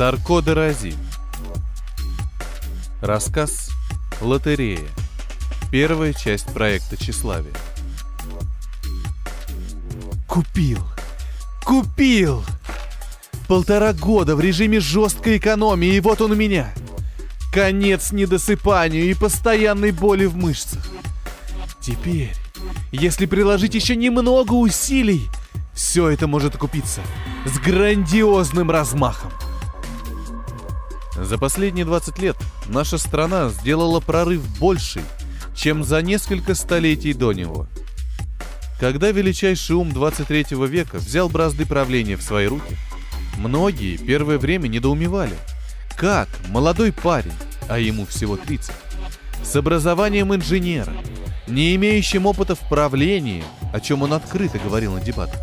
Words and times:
Сарко 0.00 0.40
де 0.40 0.54
Рази. 0.54 0.94
Рассказ 3.02 3.68
«Лотерея». 4.22 4.88
Первая 5.70 6.14
часть 6.14 6.46
проекта 6.54 6.96
«Тщеславие». 6.96 7.52
Купил! 10.26 10.78
Купил! 11.66 12.42
Полтора 13.46 13.92
года 13.92 14.36
в 14.36 14.40
режиме 14.40 14.80
жесткой 14.80 15.36
экономии, 15.36 15.94
и 15.94 16.00
вот 16.00 16.22
он 16.22 16.30
у 16.30 16.34
меня. 16.34 16.72
Конец 17.52 18.10
недосыпанию 18.10 19.04
и 19.04 19.12
постоянной 19.12 19.90
боли 19.90 20.24
в 20.24 20.34
мышцах. 20.34 20.86
Теперь, 21.78 22.32
если 22.90 23.26
приложить 23.26 23.74
еще 23.74 23.96
немного 23.96 24.54
усилий, 24.54 25.28
все 25.74 26.08
это 26.08 26.26
может 26.26 26.54
окупиться 26.54 27.02
с 27.44 27.58
грандиозным 27.58 28.70
размахом. 28.70 29.30
За 31.20 31.36
последние 31.36 31.84
20 31.84 32.18
лет 32.18 32.36
наша 32.68 32.96
страна 32.96 33.50
сделала 33.50 34.00
прорыв 34.00 34.42
больший, 34.58 35.02
чем 35.54 35.84
за 35.84 36.00
несколько 36.00 36.54
столетий 36.54 37.12
до 37.12 37.32
него. 37.32 37.66
Когда 38.80 39.10
величайший 39.10 39.76
ум 39.76 39.92
23 39.92 40.46
века 40.66 40.96
взял 40.96 41.28
бразды 41.28 41.66
правления 41.66 42.16
в 42.16 42.22
свои 42.22 42.46
руки, 42.46 42.74
многие 43.36 43.98
первое 43.98 44.38
время 44.38 44.68
недоумевали, 44.68 45.36
как 45.94 46.28
молодой 46.48 46.90
парень, 46.90 47.34
а 47.68 47.78
ему 47.78 48.06
всего 48.06 48.38
30, 48.38 48.72
с 49.44 49.56
образованием 49.56 50.34
инженера, 50.34 50.94
не 51.46 51.74
имеющим 51.76 52.24
опыта 52.24 52.54
в 52.54 52.60
правлении, 52.60 53.44
о 53.74 53.80
чем 53.80 54.02
он 54.02 54.14
открыто 54.14 54.58
говорил 54.58 54.94
на 54.94 55.00
дебатах, 55.02 55.40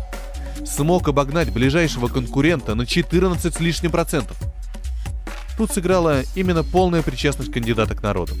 смог 0.66 1.06
обогнать 1.06 1.52
ближайшего 1.52 2.08
конкурента 2.08 2.74
на 2.74 2.84
14 2.84 3.54
с 3.54 3.60
лишним 3.60 3.92
процентов. 3.92 4.36
Тут 5.58 5.72
сыграла 5.72 6.22
именно 6.36 6.62
полная 6.62 7.02
причастность 7.02 7.52
кандидата 7.52 7.96
к 7.96 8.02
народу. 8.02 8.32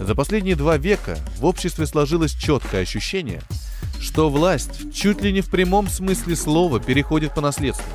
За 0.00 0.16
последние 0.16 0.56
два 0.56 0.76
века 0.76 1.16
в 1.38 1.44
обществе 1.44 1.86
сложилось 1.86 2.32
четкое 2.32 2.82
ощущение, 2.82 3.42
что 4.00 4.28
власть 4.28 4.92
чуть 4.92 5.22
ли 5.22 5.32
не 5.32 5.40
в 5.40 5.48
прямом 5.48 5.88
смысле 5.88 6.34
слова 6.34 6.80
переходит 6.80 7.32
по 7.32 7.40
наследству. 7.40 7.86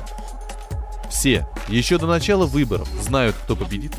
Все, 1.10 1.46
еще 1.68 1.98
до 1.98 2.06
начала 2.06 2.46
выборов, 2.46 2.88
знают, 3.02 3.36
кто 3.36 3.54
победит, 3.54 3.92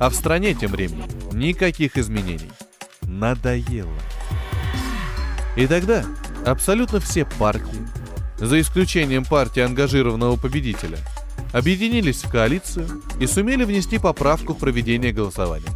а 0.00 0.10
в 0.10 0.14
стране 0.14 0.54
тем 0.54 0.72
временем 0.72 1.08
никаких 1.30 1.96
изменений. 1.96 2.50
Надоело. 3.02 3.92
И 5.54 5.68
тогда 5.68 6.04
абсолютно 6.44 6.98
все 6.98 7.24
партии, 7.24 7.86
за 8.38 8.60
исключением 8.60 9.24
партии 9.24 9.60
ангажированного 9.60 10.36
победителя, 10.36 10.98
объединились 11.52 12.24
в 12.24 12.30
коалицию 12.30 13.02
и 13.20 13.26
сумели 13.26 13.64
внести 13.64 13.98
поправку 13.98 14.54
в 14.54 14.58
проведение 14.58 15.12
голосования. 15.12 15.68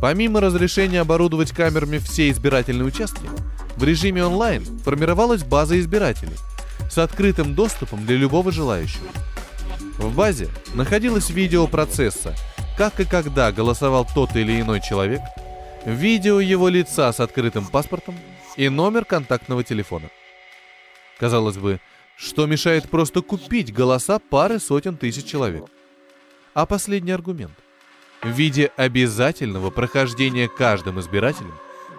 Помимо 0.00 0.40
разрешения 0.40 1.00
оборудовать 1.00 1.52
камерами 1.52 1.98
все 1.98 2.30
избирательные 2.30 2.86
участки, 2.86 3.28
в 3.76 3.84
режиме 3.84 4.24
онлайн 4.24 4.64
формировалась 4.80 5.44
база 5.44 5.78
избирателей 5.78 6.36
с 6.90 6.98
открытым 6.98 7.54
доступом 7.54 8.04
для 8.04 8.16
любого 8.16 8.50
желающего. 8.50 9.06
В 9.98 10.14
базе 10.14 10.48
находилось 10.74 11.30
видео 11.30 11.66
процесса, 11.66 12.34
как 12.76 12.98
и 12.98 13.04
когда 13.04 13.52
голосовал 13.52 14.06
тот 14.12 14.34
или 14.34 14.60
иной 14.60 14.80
человек, 14.80 15.20
видео 15.84 16.40
его 16.40 16.68
лица 16.68 17.12
с 17.12 17.20
открытым 17.20 17.64
паспортом 17.66 18.16
и 18.56 18.68
номер 18.68 19.04
контактного 19.04 19.62
телефона. 19.62 20.08
Казалось 21.18 21.56
бы, 21.56 21.80
что 22.16 22.46
мешает 22.46 22.88
просто 22.88 23.22
купить 23.22 23.72
голоса 23.72 24.18
пары 24.18 24.58
сотен 24.58 24.96
тысяч 24.96 25.24
человек? 25.24 25.64
А 26.54 26.66
последний 26.66 27.12
аргумент– 27.12 27.52
в 28.22 28.28
виде 28.28 28.70
обязательного 28.76 29.70
прохождения 29.70 30.48
каждым 30.48 31.00
избирателем 31.00 31.54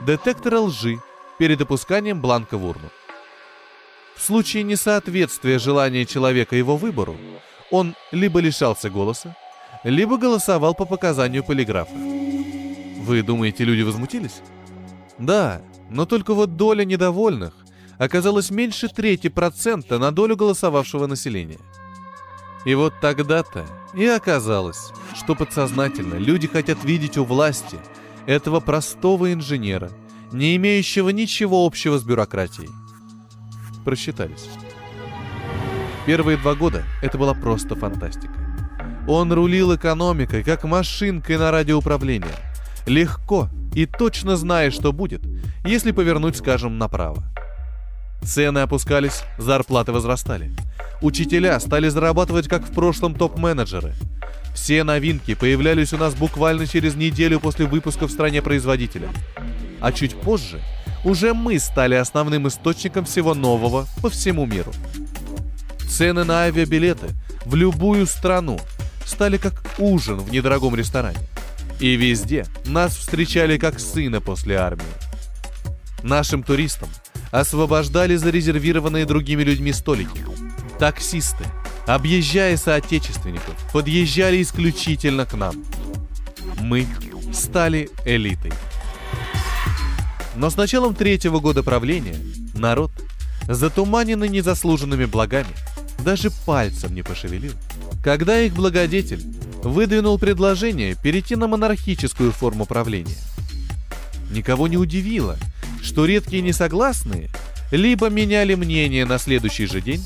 детектора 0.06 0.59
лжи 0.59 1.00
перед 1.38 1.62
опусканием 1.62 2.22
бланка 2.22 2.57
в 2.57 2.66
урну. 2.66 2.90
В 4.16 4.22
случае 4.22 4.63
несоответствия 4.63 5.59
желания 5.59 6.06
человека 6.06 6.56
его 6.56 6.78
выбору, 6.78 7.18
он 7.72 7.95
либо 8.12 8.40
лишался 8.40 8.90
голоса, 8.90 9.35
либо 9.84 10.18
голосовал 10.18 10.75
по 10.75 10.85
показанию 10.85 11.44
полиграфа. 11.44 11.94
Вы 11.94 13.22
думаете, 13.22 13.66
люди 13.66 13.81
возмутились? 13.81 14.41
Да, 15.18 15.62
но 15.90 16.06
только 16.06 16.34
вот 16.34 16.56
доля 16.56 16.85
недовольных 16.85 17.53
оказалась 18.03 18.52
меньше 18.52 18.88
трети 18.88 19.30
процента 19.30 20.00
на 20.00 20.12
долю 20.12 20.36
голосовавшего 20.36 21.08
населения– 21.08 21.59
и 22.66 22.75
вот 22.75 22.94
тогда-то 23.02 23.66
и 23.94 24.06
оказалось, 24.06 24.91
что 25.16 25.36
подсознательно 25.36 26.16
люди 26.16 26.47
хотят 26.47 26.84
видеть 26.84 27.18
у 27.18 27.25
власти 27.25 27.78
этого 28.25 28.59
простого 28.62 29.34
инженера, 29.34 29.92
не 30.31 30.56
имеющего 30.56 31.09
ничего 31.09 31.66
общего 31.66 31.97
с 31.97 32.03
бюрократией. 32.03 32.69
Просчитались. 33.84 34.47
Первые 36.06 36.38
два 36.38 36.56
года 36.56 36.84
это 37.02 37.18
была 37.18 37.34
просто 37.34 37.75
фантастика. 37.75 38.34
Он 39.08 39.31
рулил 39.34 39.75
экономикой, 39.75 40.44
как 40.44 40.63
машинкой 40.63 41.38
на 41.38 41.52
радиоуправление. 41.52 42.36
Легко 42.86 43.50
и 43.75 43.86
точно 43.86 44.38
зная, 44.38 44.72
что 44.72 44.94
будет, 44.94 45.22
если 45.66 45.92
повернуть, 45.92 46.38
скажем, 46.38 46.78
направо. 46.78 47.24
Цены 48.26 48.60
опускались, 48.60 49.24
зарплаты 49.38 49.92
возрастали. 49.92 50.52
Учителя 51.02 51.60
стали 51.60 51.90
зарабатывать, 51.90 52.48
как 52.48 52.64
в 52.64 52.74
прошлом 52.74 53.16
топ-менеджеры. 53.16 53.94
Все 54.54 54.84
новинки 54.84 55.34
появлялись 55.34 55.94
у 55.94 55.98
нас 55.98 56.14
буквально 56.14 56.68
через 56.68 56.96
неделю 56.96 57.40
после 57.40 57.66
выпуска 57.66 58.08
в 58.08 58.12
стране 58.12 58.42
производителя. 58.42 59.10
А 59.82 59.92
чуть 59.92 60.16
позже 60.16 60.62
уже 61.04 61.34
мы 61.34 61.60
стали 61.60 61.96
основным 61.96 62.48
источником 62.48 63.06
всего 63.06 63.34
нового 63.34 63.88
по 64.02 64.10
всему 64.10 64.46
миру. 64.46 64.72
Цены 65.90 66.24
на 66.24 66.44
авиабилеты 66.44 67.08
в 67.46 67.56
любую 67.56 68.08
страну 68.08 68.60
стали 69.06 69.38
как 69.38 69.62
ужин 69.78 70.20
в 70.20 70.32
недорогом 70.32 70.76
ресторане. 70.76 71.20
И 71.80 71.96
везде 71.96 72.46
нас 72.66 72.96
встречали 72.96 73.58
как 73.58 73.80
сына 73.80 74.22
после 74.22 74.56
армии. 74.56 74.86
Нашим 76.04 76.44
туристам 76.44 76.90
освобождали 77.34 78.16
зарезервированные 78.16 79.06
другими 79.06 79.44
людьми 79.44 79.74
столики– 79.74 80.26
Таксисты, 80.80 81.46
объезжая 81.86 82.58
соотечественников, 82.58 83.56
подъезжали 83.72 84.42
исключительно 84.42 85.26
к 85.26 85.34
нам. 85.36 85.64
Мы 86.60 86.88
стали 87.32 87.90
элитой. 88.06 88.52
Но 90.36 90.50
с 90.50 90.58
началом 90.58 90.96
третьего 90.96 91.40
года 91.40 91.62
правления 91.62 92.18
народ, 92.56 92.92
затуманенный 93.48 94.30
незаслуженными 94.30 95.06
благами, 95.06 95.56
даже 96.00 96.32
пальцем 96.46 96.94
не 96.96 97.04
пошевелил, 97.04 97.54
когда 98.04 98.42
их 98.42 98.54
благодетель 98.54 99.24
выдвинул 99.64 100.18
предложение 100.18 100.96
перейти 100.96 101.36
на 101.36 101.48
монархическую 101.48 102.31
форму 102.31 102.66
правления. 102.66 103.16
Никого 104.31 104.68
не 104.68 104.78
удивило, 104.78 105.38
что 105.83 106.06
редкие 106.06 106.41
несогласные 106.41 107.30
либо 107.71 108.09
меняли 108.09 108.56
мнение 108.56 109.06
на 109.06 109.19
следующий 109.19 109.65
же 109.65 109.81
день, 109.81 110.03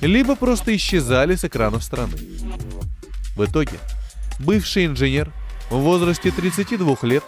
либо 0.00 0.34
просто 0.34 0.74
исчезали 0.74 1.36
с 1.36 1.44
экранов 1.44 1.84
страны. 1.84 2.16
В 3.36 3.44
итоге, 3.44 3.78
бывший 4.40 4.86
инженер 4.86 5.32
в 5.70 5.76
возрасте 5.76 6.30
32 6.30 6.96
лет 7.02 7.24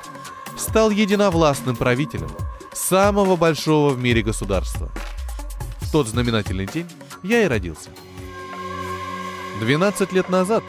стал 0.58 0.90
единовластным 0.90 1.76
правителем 1.76 2.30
самого 2.74 3.36
большого 3.36 3.90
в 3.90 3.98
мире 3.98 4.22
государства. 4.22 4.90
В 5.80 5.92
тот 5.92 6.08
знаменательный 6.08 6.66
день 6.66 6.86
я 7.22 7.44
и 7.44 7.48
родился. 7.48 7.90
12 9.60 10.12
лет 10.12 10.28
назад 10.28 10.64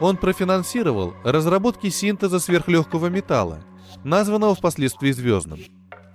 он 0.00 0.16
профинансировал 0.16 1.14
разработки 1.24 1.88
синтеза 1.88 2.40
сверхлегкого 2.40 3.06
металла, 3.06 3.64
названного 4.02 4.54
впоследствии 4.54 5.12
звездным. 5.12 5.60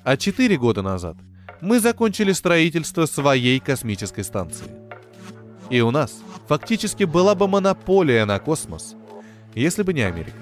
А 0.04 0.18
4 0.18 0.58
года 0.58 0.82
назад 0.82 1.18
мы 1.62 1.80
закончили 1.80 2.32
строительство 2.32 3.06
своей 3.06 3.60
космической 3.60 4.24
станции– 4.24 4.68
и 5.70 5.82
у 5.82 5.92
нас 5.92 6.20
фактически 6.48 7.04
была 7.04 7.36
бы 7.36 7.48
монополия 7.48 8.26
на 8.26 8.40
космос, 8.40 8.96
если 9.54 9.84
бы 9.84 9.94
не 9.94 10.02
Америка. 10.02 10.38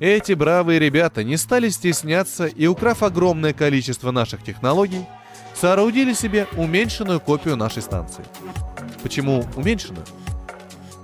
Эти 0.00 0.32
бравые 0.32 0.78
ребята 0.78 1.24
не 1.24 1.36
стали 1.36 1.68
стесняться 1.68 2.46
и, 2.46 2.66
украв 2.66 3.02
огромное 3.02 3.52
количество 3.52 4.10
наших 4.10 4.42
технологий, 4.42 5.06
соорудили 5.54 6.12
себе 6.12 6.46
уменьшенную 6.56 7.20
копию 7.20 7.56
нашей 7.56 7.82
станции. 7.82 8.24
Почему 9.02 9.44
уменьшенную? 9.56 10.04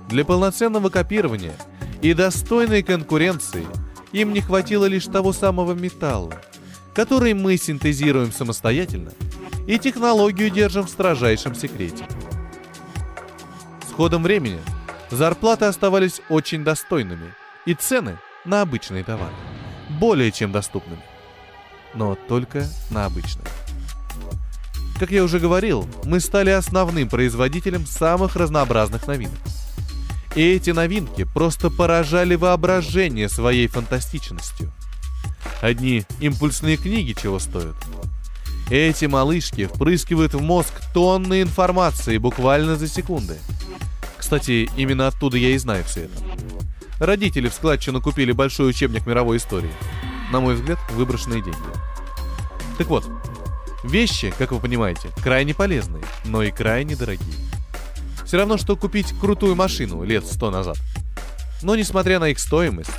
Для 0.09 0.25
полноценного 0.25 0.89
копирования 0.89 1.53
и 2.01 2.13
достойной 2.13 2.83
конкуренции 2.83 3.65
им 4.11 4.33
не 4.33 4.41
хватило 4.41 4.85
лишь 4.85 5.05
того 5.05 5.33
самого 5.33 5.73
металла, 5.73 6.33
который 6.93 7.33
мы 7.33 7.57
синтезируем 7.57 8.31
самостоятельно 8.31 9.11
и 9.67 9.77
технологию 9.77 10.49
держим 10.49 10.85
в 10.85 10.89
строжайшем 10.89 11.55
секрете– 11.55 12.05
ходом 13.99 14.23
времени 14.23 14.61
Зарплаты 15.11 15.65
оставались 15.65 16.21
очень 16.29 16.63
достойными, 16.63 17.33
и 17.65 17.73
цены 17.73 18.17
на 18.45 18.61
обычные 18.61 19.03
товары 19.03 19.33
более 19.89 20.31
чем 20.31 20.53
доступными. 20.53 21.01
Но 21.93 22.15
только 22.15 22.65
на 22.91 23.05
обычные. 23.05 23.45
Как 24.99 25.11
я 25.11 25.21
уже 25.21 25.39
говорил, 25.39 25.85
мы 26.05 26.21
стали 26.21 26.49
основным 26.51 27.09
производителем 27.09 27.85
самых 27.85 28.37
разнообразных 28.37 29.05
новинок. 29.05 29.39
И 30.33 30.49
эти 30.49 30.69
новинки 30.69 31.25
просто 31.25 31.69
поражали 31.69 32.35
воображение 32.35 33.27
своей 33.27 33.67
фантастичностью. 33.67 34.71
Одни 35.61 36.05
импульсные 36.19 36.77
книги 36.77 37.15
чего 37.19 37.39
стоят. 37.39 37.75
Эти 38.69 39.05
малышки 39.05 39.65
впрыскивают 39.65 40.33
в 40.33 40.41
мозг 40.41 40.73
тонны 40.93 41.41
информации 41.41 42.17
буквально 42.17 42.75
за 42.75 42.87
секунды. 42.87 43.37
Кстати, 44.17 44.69
именно 44.77 45.07
оттуда 45.07 45.37
я 45.37 45.49
и 45.49 45.57
знаю 45.57 45.83
все 45.85 46.01
это. 46.01 46.13
Родители 46.99 47.49
в 47.49 47.53
складчину 47.53 48.01
купили 48.01 48.31
большой 48.31 48.69
учебник 48.69 49.07
мировой 49.07 49.37
истории. 49.37 49.71
На 50.31 50.39
мой 50.39 50.53
взгляд, 50.53 50.77
выброшенные 50.91 51.41
деньги. 51.41 51.57
Так 52.77 52.87
вот, 52.87 53.09
вещи, 53.83 54.33
как 54.37 54.51
вы 54.51 54.59
понимаете, 54.59 55.09
крайне 55.23 55.55
полезные, 55.55 56.03
но 56.25 56.43
и 56.43 56.51
крайне 56.51 56.95
дорогие. 56.95 57.35
Все 58.25 58.37
равно, 58.37 58.57
что 58.57 58.75
купить 58.75 59.13
крутую 59.19 59.55
машину 59.55 60.03
лет 60.03 60.25
сто 60.27 60.51
назад. 60.51 60.77
Но 61.63 61.75
несмотря 61.75 62.19
на 62.19 62.29
их 62.29 62.37
стоимость, 62.37 62.91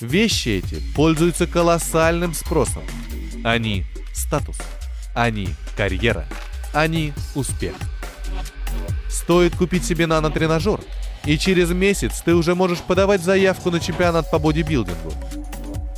вещи 0.00 0.48
эти 0.48 0.80
пользуются 0.94 1.46
колоссальным 1.46 2.34
спросом. 2.34 2.82
Они– 3.44 3.84
статус. 4.14 4.56
Они– 5.14 5.48
карьера. 5.76 6.26
Они– 6.72 7.12
успех. 7.34 7.74
Стоит 9.08 9.56
купить 9.56 9.84
себе 9.84 10.06
нано-тренажер, 10.06 10.80
и 11.24 11.38
через 11.38 11.70
месяц 11.70 12.22
ты 12.24 12.34
уже 12.34 12.54
можешь 12.54 12.80
подавать 12.80 13.22
заявку 13.22 13.70
на 13.70 13.80
чемпионат 13.80 14.30
по 14.30 14.38
бодибилдингу. 14.38 15.12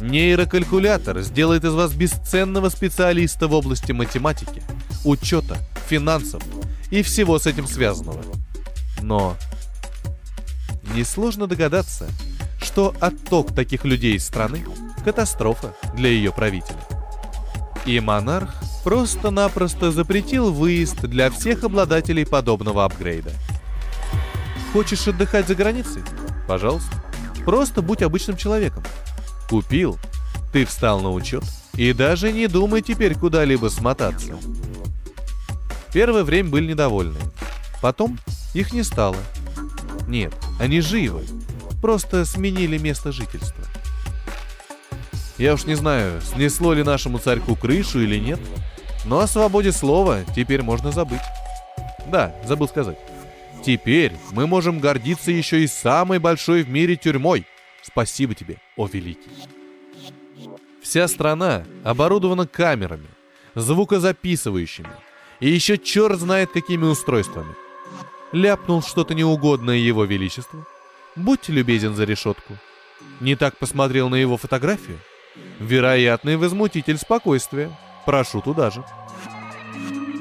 Нейрокалькулятор 0.01 1.21
сделает 1.21 1.65
из 1.65 1.75
вас 1.75 1.93
бесценного 1.93 2.69
специалиста 2.69 3.49
в 3.49 3.55
области 3.55 3.93
математики, 3.93 4.63
учета, 5.05 5.59
финансов 5.89 6.43
и 6.91 7.03
всего 7.03 7.39
с 7.39 7.47
этим 7.47 7.67
связанного. 7.67 8.23
Но 9.03 9.37
несложно 10.95 11.47
догадаться, 11.47 12.09
что 12.61 12.95
отток 13.01 13.55
таких 13.55 13.85
людей 13.85 14.17
из 14.17 14.27
страны– 14.27 14.65
катастрофа 15.05 15.75
для 15.95 16.11
ее 16.11 16.33
правителя. 16.33 16.81
И 17.87 18.01
монарх 18.01 18.55
просто-напросто 18.85 19.93
запретил 19.93 20.53
выезд 20.53 21.01
для 21.03 21.31
всех 21.31 21.65
обладателей 21.65 22.27
подобного 22.27 22.85
апгрейда– 22.85 23.33
Хочешь 24.73 25.09
отдыхать 25.09 25.49
за 25.49 25.55
границей? 25.55 26.03
Пожалуйста. 26.47 27.03
Просто 27.45 27.81
будь 27.81 28.03
обычным 28.03 28.37
человеком. 28.37 28.83
Купил, 29.49 29.99
ты 30.53 30.67
встал 30.67 31.01
на 31.01 31.11
учет, 31.11 31.43
и 31.75 31.93
даже 31.95 32.33
не 32.33 32.47
думай 32.49 32.83
теперь 32.83 33.15
куда-либо 33.15 33.69
смотаться. 33.69 34.37
Первое 35.93 36.23
время 36.23 36.51
были 36.51 36.73
недовольны. 36.73 37.19
Потом 37.81 38.19
их 38.53 38.73
не 38.75 38.83
стало. 38.83 39.17
Нет, 40.07 40.35
они 40.61 40.81
живы. 40.81 41.25
Просто 41.81 42.25
сменили 42.25 42.79
место 42.79 43.13
жительства. 43.13 43.65
Я 45.39 45.55
уж 45.55 45.65
не 45.65 45.75
знаю, 45.75 46.21
снесло 46.21 46.73
ли 46.73 46.83
нашему 46.83 47.19
царьку 47.19 47.55
крышу 47.55 48.01
или 48.01 48.17
нет, 48.17 48.41
но 49.05 49.21
о 49.21 49.29
свободе 49.29 49.71
слова 49.71 50.25
теперь 50.35 50.63
можно 50.63 50.91
забыть. 50.91 51.21
Да, 52.09 52.35
забыл 52.45 52.67
сказать. 52.69 52.99
Теперь 53.65 54.13
мы 54.33 54.47
можем 54.47 54.81
гордиться 54.81 55.31
еще 55.31 55.63
и 55.63 55.69
самой 55.69 56.19
большой 56.19 56.63
в 56.63 56.69
мире 56.69 56.97
тюрьмой. 56.97 57.47
Спасибо 57.83 58.35
тебе, 58.35 58.59
о 58.77 58.87
великий. 58.87 59.31
Вся 60.83 61.07
страна 61.07 61.65
оборудована 61.85 62.47
камерами, 62.47 63.09
звукозаписывающими 63.55 64.89
и 65.41 65.49
еще 65.49 65.79
черт 65.79 66.19
знает 66.19 66.51
какими 66.51 66.85
устройствами. 66.85 67.55
Ляпнул 68.33 68.83
что-то 68.83 69.15
неугодное 69.15 69.77
его 69.77 70.05
величеству. 70.05 70.67
Будьте 71.19 71.53
любезен 71.53 71.97
за 71.97 72.05
решетку. 72.05 72.55
Не 73.21 73.35
так 73.35 73.57
посмотрел 73.59 74.09
на 74.09 74.15
его 74.15 74.37
фотографию? 74.37 75.01
Вероятный 75.59 76.37
возмутитель 76.37 76.97
спокойствия. 76.97 77.77
Прошу 78.07 78.41
туда 78.41 78.71
же. 78.71 78.85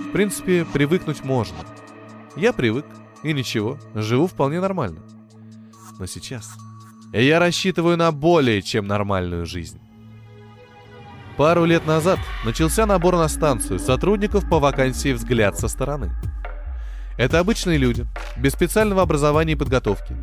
В 0.07 0.11
принципе, 0.11 0.65
привыкнуть 0.65 1.23
можно. 1.23 1.57
Я 2.35 2.51
привык. 2.51 2.85
И 3.23 3.33
ничего, 3.33 3.77
живу 3.93 4.27
вполне 4.27 4.59
нормально. 4.59 5.01
Но 5.99 6.05
сейчас 6.05 6.55
я 7.13 7.39
рассчитываю 7.39 7.97
на 7.97 8.11
более 8.11 8.61
чем 8.61 8.87
нормальную 8.87 9.45
жизнь. 9.45 9.79
Пару 11.35 11.65
лет 11.65 11.85
назад 11.85 12.19
начался 12.43 12.85
набор 12.85 13.17
на 13.17 13.27
станцию 13.27 13.79
сотрудников 13.79 14.49
по 14.49 14.59
вакансии 14.59 15.13
«Взгляд 15.13 15.57
со 15.57 15.67
стороны». 15.67 16.11
Это 17.17 17.39
обычные 17.39 17.77
люди, 17.77 18.05
без 18.37 18.53
специального 18.53 19.01
образования 19.01 19.53
и 19.53 19.55
подготовки, 19.55 20.15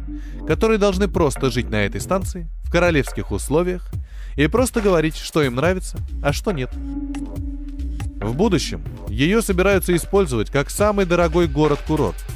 которые 0.46 0.78
должны 0.78 1.08
просто 1.08 1.50
жить 1.50 1.68
на 1.70 1.84
этой 1.84 2.00
станции, 2.00 2.48
в 2.62 2.70
королевских 2.70 3.30
условиях, 3.30 3.90
и 4.36 4.46
просто 4.46 4.80
говорить, 4.80 5.16
что 5.16 5.42
им 5.42 5.56
нравится, 5.56 5.98
а 6.22 6.32
что 6.32 6.52
нет. 6.52 6.72
В 6.74 8.34
будущем 8.34 8.82
ее 9.08 9.42
собираются 9.42 9.94
использовать 9.94 10.50
как 10.50 10.70
самый 10.70 11.04
дорогой 11.04 11.48
город-курорт– 11.48 12.16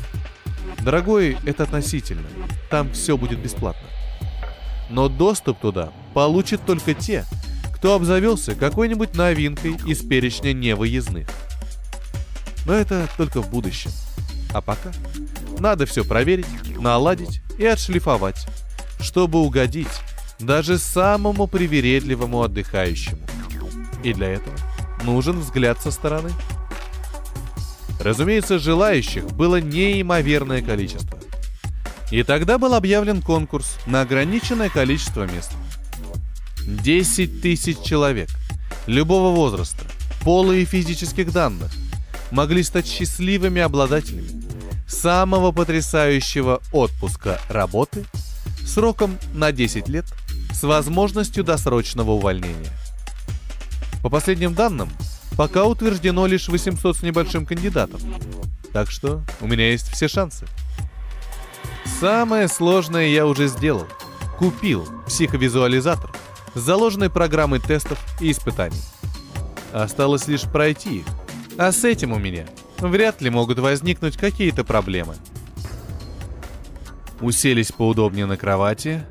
Дорогой— 0.88 1.36
это 1.44 1.64
относительно. 1.64 2.26
Там 2.70 2.92
все 2.92 3.16
будет 3.16 3.40
бесплатно. 3.40 3.86
Но 4.90 5.08
доступ 5.08 5.60
туда 5.60 5.92
получат 6.14 6.64
только 6.64 6.94
те, 6.94 7.24
кто 7.74 7.94
обзавелся 7.94 8.54
какой-нибудь 8.54 9.14
новинкой 9.14 9.76
из 9.86 10.00
перечня 10.00 10.52
невыездных. 10.52 11.28
Но 12.64 12.72
это 12.72 13.08
только 13.16 13.42
в 13.42 13.50
будущем. 13.50 13.90
А 14.52 14.60
пока 14.60 14.92
надо 15.58 15.86
все 15.86 16.04
проверить, 16.04 16.46
наладить 16.78 17.40
и 17.58 17.66
отшлифовать, 17.66 18.46
чтобы 19.00 19.40
угодить 19.40 19.88
даже 20.38 20.78
самому 20.78 21.46
привередливому 21.46 22.42
отдыхающему. 22.42 23.20
И 24.04 24.12
для 24.12 24.28
этого 24.28 24.56
нужен 25.04 25.40
взгляд 25.40 25.80
со 25.80 25.90
стороны– 25.90 26.30
Разумеется, 28.00 28.58
желающих 28.58 29.24
было 29.32 29.60
неимоверное 29.60 30.62
количество. 30.62 31.18
И 32.10 32.22
тогда 32.22 32.56
был 32.58 32.74
объявлен 32.74 33.20
конкурс 33.20 33.76
на 33.86 34.02
ограниченное 34.02 34.68
количество 34.68 35.26
мест. 35.26 35.52
10 36.62 37.42
тысяч 37.42 37.78
человек, 37.80 38.28
любого 38.86 39.34
возраста, 39.34 39.84
пола 40.22 40.52
и 40.52 40.64
физических 40.64 41.32
данных, 41.32 41.72
могли 42.30 42.62
стать 42.62 42.86
счастливыми 42.86 43.60
обладателями 43.60 44.37
самого 44.88 45.52
потрясающего 45.52 46.60
отпуска 46.72 47.40
работы 47.48 48.04
сроком 48.66 49.18
на 49.34 49.52
10 49.52 49.88
лет 49.88 50.06
с 50.52 50.62
возможностью 50.62 51.44
досрочного 51.44 52.12
увольнения. 52.12 52.72
По 54.02 54.08
последним 54.10 54.54
данным, 54.54 54.90
Пока 55.38 55.66
утверждено 55.66 56.26
лишь 56.26 56.48
800 56.48 56.96
с 56.96 57.02
небольшим 57.02 57.46
кандидатов. 57.46 58.02
Так 58.72 58.90
что 58.90 59.22
у 59.40 59.46
меня 59.46 59.70
есть 59.70 59.88
все 59.88 60.08
шансы. 60.08 60.46
Самое 62.00 62.48
сложное 62.48 63.06
я 63.06 63.24
уже 63.24 63.46
сделал. 63.46 63.86
Купил 64.36 64.88
психовизуализатор 65.06 66.10
с 66.56 66.58
заложенной 66.58 67.08
программой 67.08 67.60
тестов 67.60 68.04
и 68.20 68.32
испытаний. 68.32 68.82
Осталось 69.72 70.26
лишь 70.26 70.42
пройти 70.42 70.98
их. 70.98 71.06
А 71.56 71.70
с 71.70 71.84
этим 71.84 72.12
у 72.12 72.18
меня 72.18 72.48
вряд 72.80 73.20
ли 73.20 73.30
могут 73.30 73.58
возникнуть 73.58 74.16
какие-то 74.16 74.64
проблемы. 74.64 75.14
Уселись 77.20 77.72
поудобнее 77.72 78.26
на 78.26 78.36
кровати. 78.36 79.02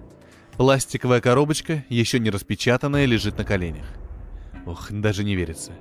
Пластиковая 0.55 1.21
коробочка, 1.21 1.83
еще 1.89 2.19
не 2.19 2.29
распечатанная, 2.29 3.05
лежит 3.05 3.37
на 3.37 3.43
коленях. 3.43 3.85
Ох, 4.65 4.91
даже 4.91 5.23
не 5.23 5.35
верится. 5.35 5.71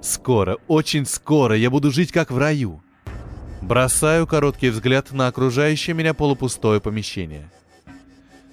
Скоро, 0.00 0.58
очень 0.68 1.04
скоро 1.04 1.56
я 1.56 1.68
буду 1.70 1.90
жить 1.90 2.12
как 2.12 2.30
в 2.30 2.38
раю. 2.38 2.82
Бросаю 3.60 4.26
короткий 4.26 4.70
взгляд 4.70 5.12
на 5.12 5.26
окружающее 5.26 5.94
меня 5.94 6.14
полупустое 6.14 6.80
помещение. 6.80 7.50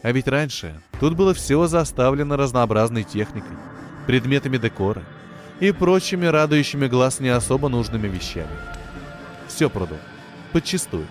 А 0.03 0.11
ведь 0.11 0.27
раньше 0.27 0.81
тут 0.99 1.15
было 1.15 1.33
все 1.33 1.67
заставлено 1.67 2.35
разнообразной 2.37 3.03
техникой, 3.03 3.57
предметами 4.05 4.57
декора 4.57 5.03
и 5.59 5.71
прочими 5.71 6.25
радующими 6.25 6.87
глаз 6.87 7.19
не 7.19 7.29
особо 7.29 7.69
нужными 7.69 8.07
вещами. 8.07 8.76
Все 9.57 9.71
продал. 9.71 9.97
Подчистую. 10.53 11.07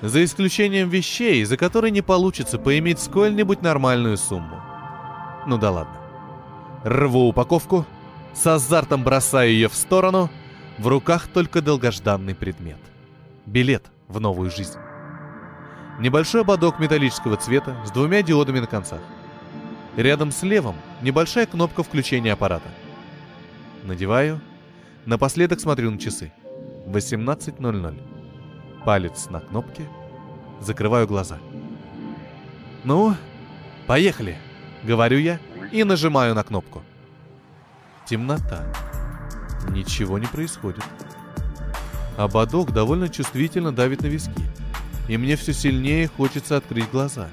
За 0.00 0.24
исключением 0.24 0.88
вещей, 0.88 1.44
за 1.44 1.58
которые 1.58 1.90
не 1.90 2.00
получится 2.00 2.58
поиметь 2.58 2.98
сколь-нибудь 2.98 3.60
нормальную 3.60 4.16
сумму. 4.16 4.58
Ну 5.46 5.58
да 5.58 5.70
ладно. 5.70 5.94
Рву 6.82 7.28
упаковку— 7.28 7.84
с 8.32 8.46
азартом 8.46 9.04
бросаю 9.04 9.50
ее 9.50 9.68
в 9.68 9.74
сторону, 9.74 10.30
в 10.78 10.86
руках 10.86 11.28
только 11.28 11.60
долгожданный 11.60 12.34
предмет. 12.34 12.78
Билет 13.44 13.84
в 14.08 14.18
новую 14.18 14.50
жизнь. 14.50 14.78
Небольшой 15.98 16.40
ободок 16.40 16.78
металлического 16.78 17.36
цвета 17.36 17.76
с 17.84 17.90
двумя 17.90 18.22
диодами 18.22 18.60
на 18.60 18.66
концах. 18.66 19.02
Рядом 19.98 20.32
с 20.32 20.42
левым 20.42 20.76
небольшая 21.02 21.44
кнопка 21.44 21.82
включения 21.82 22.32
аппарата. 22.32 22.70
Надеваю. 23.82 24.40
Напоследок 25.04 25.60
смотрю 25.60 25.90
на 25.90 25.98
часы. 25.98 26.32
18.00. 26.86 28.84
Палец 28.84 29.30
на 29.30 29.40
кнопке. 29.40 29.88
Закрываю 30.60 31.06
глаза. 31.06 31.38
Ну, 32.84 33.14
поехали, 33.86 34.36
говорю 34.82 35.18
я 35.18 35.38
и 35.70 35.84
нажимаю 35.84 36.34
на 36.34 36.42
кнопку. 36.42 36.82
Темнота. 38.06 38.64
Ничего 39.70 40.18
не 40.18 40.26
происходит. 40.26 40.84
Ободок 42.16 42.72
довольно 42.72 43.08
чувствительно 43.08 43.72
давит 43.72 44.02
на 44.02 44.06
виски. 44.06 44.42
И 45.08 45.16
мне 45.16 45.36
все 45.36 45.52
сильнее 45.52 46.08
хочется 46.08 46.56
открыть 46.56 46.90
глаза. 46.90 47.28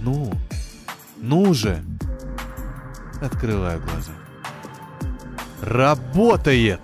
Ну, 0.00 0.32
ну 1.16 1.52
же! 1.54 1.82
Открываю 3.20 3.80
глаза. 3.80 4.12
Работает! 5.62 6.80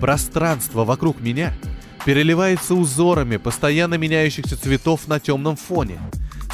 Пространство 0.00 0.84
вокруг 0.84 1.20
меня 1.20 1.52
переливается 2.04 2.74
узорами 2.74 3.36
постоянно 3.36 3.94
меняющихся 3.94 4.56
цветов 4.56 5.08
на 5.08 5.18
темном 5.20 5.56
фоне. 5.56 5.98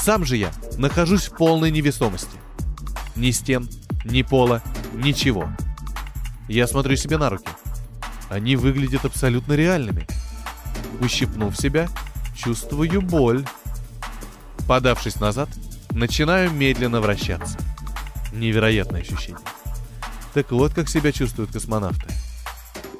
Сам 0.01 0.25
же 0.25 0.37
я 0.37 0.51
нахожусь 0.79 1.27
в 1.27 1.37
полной 1.37 1.71
невесомости. 1.71 2.39
Ни 3.17 3.31
стен, 3.31 3.69
ни 4.05 4.23
пола, 4.23 4.63
ничего. 4.95 5.49
Я 6.49 6.67
смотрю 6.67 6.97
себе 6.97 7.19
на 7.19 7.31
руки. 7.31 7.49
Они 8.29 8.57
выглядят 8.57 9.05
абсолютно 9.05 9.53
реальными. 9.53 10.07
Ущипнув 11.01 11.57
себя, 11.57 11.89
чувствую 12.35 13.03
боль. 13.03 13.45
Подавшись 14.67 15.21
назад, 15.21 15.49
начинаю 15.91 16.51
медленно 16.51 17.01
вращаться. 17.01 17.59
Невероятное 18.33 19.03
ощущение. 19.03 19.39
Так 20.33 20.51
вот, 20.51 20.75
как 20.75 20.89
себя 20.89 21.13
чувствуют 21.13 21.53
космонавты. 21.53 22.07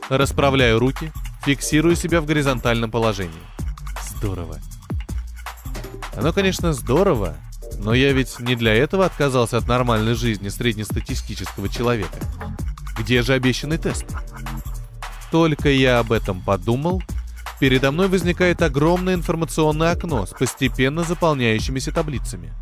Расправляю 0.09 0.79
руки, 0.79 1.13
фиксирую 1.45 1.97
себя 1.97 2.21
в 2.21 2.27
горизонтальном 2.27 2.91
положении. 2.91 3.33
Здорово. 4.17 4.59
Оно, 6.17 6.33
конечно, 6.33 6.73
здорово, 6.73 7.37
но 7.79 7.95
я 7.95 8.13
ведь 8.13 8.39
не 8.39 8.55
для 8.55 8.75
этого 8.75 9.07
отказался 9.07 9.57
от 9.57 9.67
нормальной 9.67 10.15
жизни 10.15 10.49
среднестатистического 10.49 11.69
человека. 11.69 12.19
Где 12.99 13.23
же 13.23 13.33
обещанный 13.33 13.79
тест? 13.79 14.05
Только 15.31 15.69
я 15.69 15.99
об 15.99 16.13
этом 16.13 16.41
подумал, 16.41 17.03
передо 17.59 17.91
мной 17.91 18.09
возникает 18.09 18.63
огромное 18.63 19.15
информационное 19.15 19.93
окно 19.93 20.27
с 20.27 20.31
постепенно 20.31 21.03
заполняющимися 21.03 21.93
таблицами. 21.93 22.53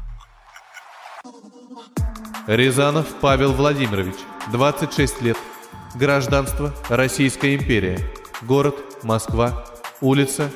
Рязанов 2.47 3.07
Павел 3.21 3.53
Владимирович, 3.53 4.17
26 4.51 5.23
лет. 5.23 5.37
Гражданство 5.95 6.75
Российская 6.89 7.55
империя. 7.55 7.99
Город 8.43 8.77
Москва. 9.03 9.65
Улица. 10.01 10.51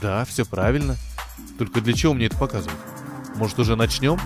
Да, 0.00 0.24
все 0.24 0.44
правильно. 0.44 0.96
Только 1.58 1.80
для 1.80 1.94
чего 1.94 2.14
мне 2.14 2.26
это 2.26 2.36
показывают? 2.36 2.80
Может, 3.36 3.58
уже 3.58 3.76
начнем? 3.76 4.18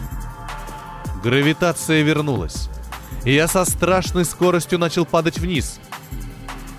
Гравитация 1.22 2.02
вернулась. 2.02 2.68
И 3.24 3.34
я 3.34 3.46
со 3.46 3.64
страшной 3.64 4.24
скоростью 4.24 4.78
начал 4.78 5.04
падать 5.04 5.38
вниз– 5.38 5.78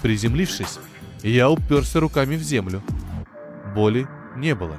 Приземлившись, 0.01 0.79
я 1.21 1.49
уперся 1.49 1.99
руками 1.99 2.35
в 2.35 2.41
землю. 2.41 2.81
Боли 3.75 4.07
не 4.35 4.55
было. 4.55 4.77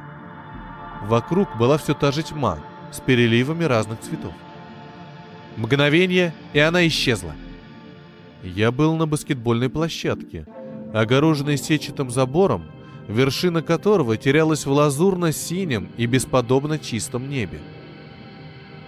Вокруг 1.05 1.57
была 1.57 1.79
все 1.79 1.95
та 1.95 2.11
же 2.11 2.23
тьма 2.23 2.59
с 2.93 3.01
переливами 3.01 3.65
разных 3.65 4.01
цветов. 4.01 4.33
Мгновение, 5.57 6.35
и 6.53 6.59
она 6.59 6.87
исчезла. 6.89 7.35
Я 8.43 8.73
был 8.73 8.97
на 8.97 9.07
баскетбольной 9.07 9.71
площадке, 9.71 10.47
огороженной 10.93 11.57
сетчатым 11.57 12.11
забором, 12.11 12.65
вершина 13.09 13.63
которого 13.63 14.17
терялась 14.17 14.67
в 14.67 14.73
лазурно-синем 14.73 15.91
и 15.97 16.07
бесподобно 16.07 16.79
чистом 16.79 17.29
небе. 17.29 17.61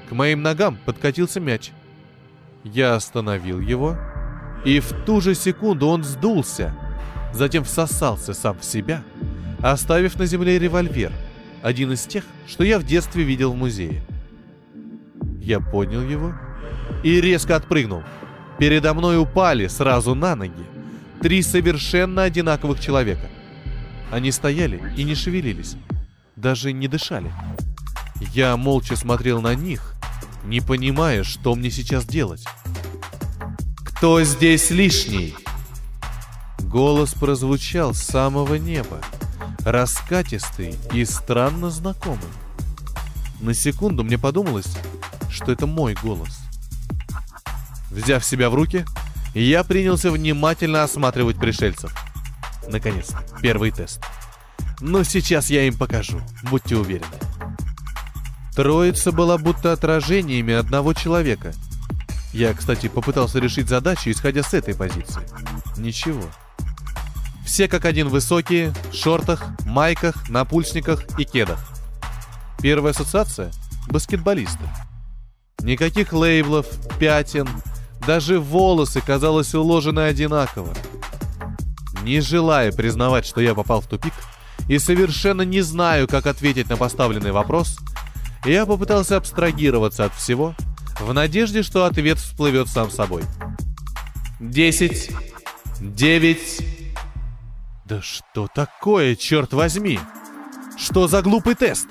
К 0.08 0.12
моим 0.12 0.42
ногам 0.42 0.78
подкатился 0.84 1.40
мяч. 1.40 1.70
Я 2.64 2.94
остановил 2.94 3.61
его 3.61 3.96
и 4.64 4.80
в 4.80 4.92
ту 5.04 5.20
же 5.20 5.34
секунду 5.34 5.87
он 5.87 6.02
сдулся, 6.04 6.75
затем 7.32 7.64
всосался 7.64 8.32
сам 8.32 8.58
в 8.58 8.64
себя, 8.64 9.04
оставив 9.61 10.18
на 10.18 10.26
земле 10.26 10.58
револьвер, 10.58 11.12
один 11.62 11.92
из 11.92 12.06
тех, 12.06 12.25
что 12.46 12.64
я 12.64 12.78
в 12.78 12.84
детстве 12.84 13.25
видел 13.25 13.52
в 13.52 13.56
музее. 13.56 14.02
Я 15.40 15.61
поднял 15.61 16.00
его 16.00 16.34
и 17.02 17.20
резко 17.20 17.56
отпрыгнул. 17.56 18.02
Передо 18.58 18.94
мной 18.94 19.18
упали 19.18 19.66
сразу 19.66 20.14
на 20.14 20.37
ноги 20.37 20.52
три 21.20 21.42
совершенно 21.42 22.23
одинаковых 22.23 22.80
человека. 22.80 23.28
Они 24.11 24.30
стояли 24.30 24.92
и 24.96 25.04
не 25.04 25.14
шевелились, 25.14 25.76
даже 26.37 26.73
не 26.73 26.87
дышали. 26.87 27.32
Я 28.32 28.56
молча 28.56 28.94
смотрел 28.94 29.40
на 29.40 29.54
них, 29.54 29.94
не 30.44 30.61
понимая, 30.61 31.25
что 31.25 31.54
мне 31.54 31.70
сейчас 31.70 32.06
делать. 32.06 32.44
«Кто 33.78 34.23
здесь 34.23 34.70
лишний?» 34.70 35.34
Голос 36.61 37.14
прозвучал 37.14 37.94
с 37.94 38.02
самого 38.02 38.56
неба, 38.56 39.00
раскатистый 39.64 40.76
и 40.92 41.04
странно 41.04 41.70
знакомый. 41.70 42.20
На 43.40 43.54
секунду 43.54 44.04
мне 44.04 44.18
подумалось, 44.18 44.76
что 45.30 45.52
это 45.52 45.66
мой 45.66 45.94
голос. 45.94 46.44
Взяв 47.95 48.25
себя 48.25 48.51
в 48.51 48.55
руки, 48.55 48.85
я 49.35 49.65
принялся 49.65 50.11
внимательно 50.11 50.83
осматривать 50.83 51.39
пришельцев. 51.39 51.95
Наконец-то, 52.69 53.19
первый 53.41 53.71
тест. 53.71 54.01
Но 54.81 55.05
сейчас 55.05 55.49
я 55.49 55.67
им 55.67 55.77
покажу, 55.77 56.21
будьте 56.51 56.77
уверены. 56.77 57.07
Троица 58.55 59.13
была 59.13 59.39
будто 59.39 59.73
отражениями 59.73 60.55
одного 60.55 60.93
человека— 60.93 61.53
я, 62.35 62.53
кстати, 62.53 62.89
попытался 62.89 63.39
решить 63.39 63.69
задачу, 63.69 64.11
исходя 64.11 64.43
с 64.43 64.55
этой 64.55 64.75
позиции. 64.75 65.23
Ничего. 65.77 66.25
Все 67.47 67.69
как 67.69 67.85
один 67.85 68.09
высокие, 68.09 68.75
в 68.91 68.95
шортах, 68.95 69.45
майках, 69.65 70.29
напульсниках 70.29 71.05
и 71.17 71.25
кедах. 71.25 71.61
Первая 72.61 72.93
ассоциация– 72.93 73.53
баскетболисты. 73.89 74.65
Никаких 75.61 76.13
лейблов, 76.13 76.67
пятен, 76.99 77.49
даже 78.06 78.38
волосы, 78.38 79.00
казалось, 79.00 79.54
уложены 79.54 80.00
одинаково. 80.00 80.73
Не 82.02 82.20
желая 82.20 82.73
признавать, 82.73 83.26
что 83.26 83.40
я 83.40 83.54
попал 83.54 83.80
в 83.80 83.87
тупик, 83.87 84.14
и 84.68 84.78
совершенно 84.78 85.42
не 85.42 85.62
знаю, 85.62 86.06
как 86.08 86.26
ответить 86.26 86.68
на 86.68 86.76
поставленный 86.76 87.32
вопрос, 87.32 87.78
я 88.44 88.66
попытался 88.66 89.16
абстрагироваться 89.16 90.04
от 90.04 90.14
всего– 90.14 90.54
в 91.00 91.12
надежде, 91.12 91.62
что 91.62 91.84
ответ 91.84 92.18
всплывет 92.18 92.68
сам 92.68 92.90
собой. 92.90 93.23
Десять, 94.40 95.11
девять... 95.80 96.61
Да 97.84 98.00
что 98.00 98.49
такое, 98.52 99.14
черт 99.14 99.52
возьми? 99.52 100.00
Что 100.78 101.06
за 101.06 101.20
глупый 101.20 101.54
тест? 101.54 101.87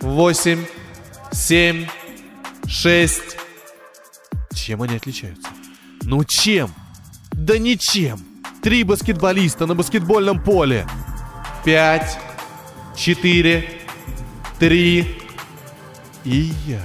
Восемь, 0.00 0.64
семь, 1.32 1.86
шесть... 2.66 3.36
Чем 4.56 4.82
они 4.82 4.96
отличаются? 4.96 5.48
Ну 6.02 6.24
чем? 6.24 6.70
Да 7.30 7.58
ничем! 7.58 8.18
Три 8.62 8.82
баскетболиста 8.82 9.66
на 9.66 9.76
баскетбольном 9.76 10.42
поле. 10.42 10.88
Пять, 11.64 12.18
четыре, 12.96 13.68
три 14.58 15.22
и 16.24 16.50
я 16.66 16.82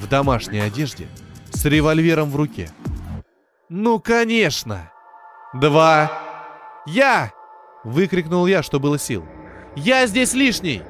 в 0.00 0.08
домашней 0.08 0.60
одежде, 0.60 1.08
с 1.50 1.64
револьвером 1.66 2.30
в 2.30 2.36
руке. 2.36 2.70
«Ну, 3.68 4.00
конечно!» 4.00 4.90
«Два!» 5.52 6.10
«Я!»— 6.86 7.32
выкрикнул 7.84 8.46
я, 8.46 8.62
что 8.62 8.80
было 8.80 8.98
сил. 8.98 9.26
«Я 9.76 10.06
здесь 10.06 10.32
лишний!» 10.32 10.82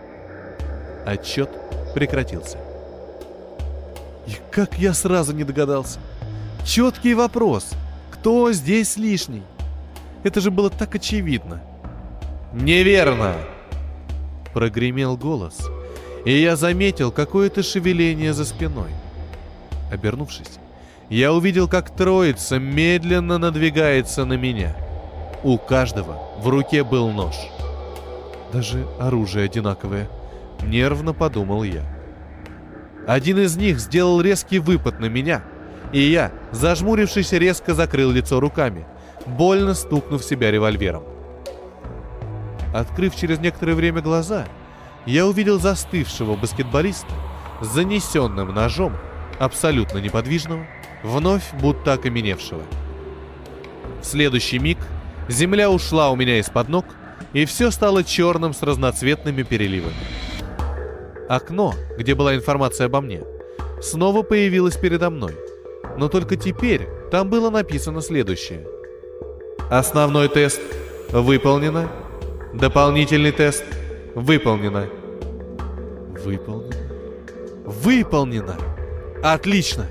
Отчет 1.04 1.50
прекратился. 1.94 2.67
И 4.28 4.32
как 4.50 4.78
я 4.78 4.92
сразу 4.92 5.32
не 5.32 5.44
догадался. 5.44 5.98
Четкий 6.64 7.14
вопрос. 7.14 7.70
Кто 8.10 8.52
здесь 8.52 8.98
лишний? 8.98 9.42
Это 10.22 10.42
же 10.42 10.50
было 10.50 10.68
так 10.68 10.94
очевидно. 10.94 11.62
«Неверно!» 12.52 13.36
Прогремел 14.52 15.16
голос, 15.16 15.58
и 16.24 16.32
я 16.32 16.56
заметил 16.56 17.10
какое-то 17.10 17.62
шевеление 17.62 18.32
за 18.32 18.44
спиной. 18.44 18.90
Обернувшись, 19.92 20.58
я 21.08 21.32
увидел, 21.32 21.68
как 21.68 21.90
троица 21.90 22.58
медленно 22.58 23.38
надвигается 23.38 24.24
на 24.24 24.34
меня. 24.34 24.74
У 25.42 25.56
каждого 25.56 26.18
в 26.38 26.48
руке 26.48 26.84
был 26.84 27.10
нож. 27.10 27.36
Даже 28.52 28.86
оружие 28.98 29.44
одинаковое. 29.44 30.08
Нервно 30.62 31.12
подумал 31.14 31.62
я. 31.62 31.97
Один 33.08 33.38
из 33.38 33.56
них 33.56 33.80
сделал 33.80 34.20
резкий 34.20 34.58
выпад 34.58 35.00
на 35.00 35.06
меня, 35.06 35.42
и 35.92 36.00
я, 36.02 36.30
зажмурившись, 36.52 37.32
резко 37.32 37.72
закрыл 37.72 38.10
лицо 38.10 38.38
руками, 38.38 38.86
больно 39.24 39.72
стукнув 39.72 40.22
себя 40.22 40.50
револьвером. 40.50 41.04
Открыв 42.74 43.16
через 43.16 43.38
некоторое 43.38 43.72
время 43.72 44.02
глаза, 44.02 44.46
я 45.06 45.26
увидел 45.26 45.58
застывшего 45.58 46.36
баскетболиста 46.36 47.08
с 47.62 47.68
занесенным 47.68 48.54
ножом, 48.54 48.92
абсолютно 49.38 49.96
неподвижного, 50.00 50.66
вновь 51.02 51.50
будто 51.54 51.94
окаменевшего. 51.94 52.62
В 54.02 54.04
следующий 54.04 54.58
миг 54.58 54.76
земля 55.28 55.70
ушла 55.70 56.10
у 56.10 56.16
меня 56.16 56.40
из-под 56.40 56.68
ног, 56.68 56.84
и 57.32 57.46
все 57.46 57.70
стало 57.70 58.04
черным 58.04 58.52
с 58.52 58.62
разноцветными 58.62 59.44
переливами. 59.44 60.27
Окно, 61.28 61.74
где 61.96 62.14
была 62.14 62.34
информация 62.34 62.86
обо 62.86 63.00
мне, 63.00 63.22
снова 63.82 64.22
появилось 64.22 64.76
передо 64.76 65.10
мной. 65.10 65.34
Но 65.96 66.08
только 66.08 66.36
теперь 66.36 66.88
там 67.10 67.28
было 67.28 67.50
написано 67.50 68.00
следующее. 68.00 68.66
Основной 69.70 70.28
тест 70.28 70.60
выполнено. 71.10 71.90
Дополнительный 72.54 73.32
тест 73.32 73.64
выполнено. 74.14 74.88
Выполнено. 76.24 76.74
Выполнено! 77.66 78.56
Отлично! 79.22 79.86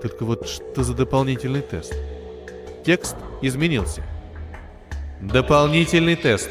Только 0.00 0.24
вот 0.24 0.48
что 0.48 0.82
за 0.82 0.94
дополнительный 0.94 1.60
тест? 1.60 1.94
Текст 2.86 3.16
изменился. 3.42 4.02
Дополнительный 5.20 6.16
тест. 6.16 6.48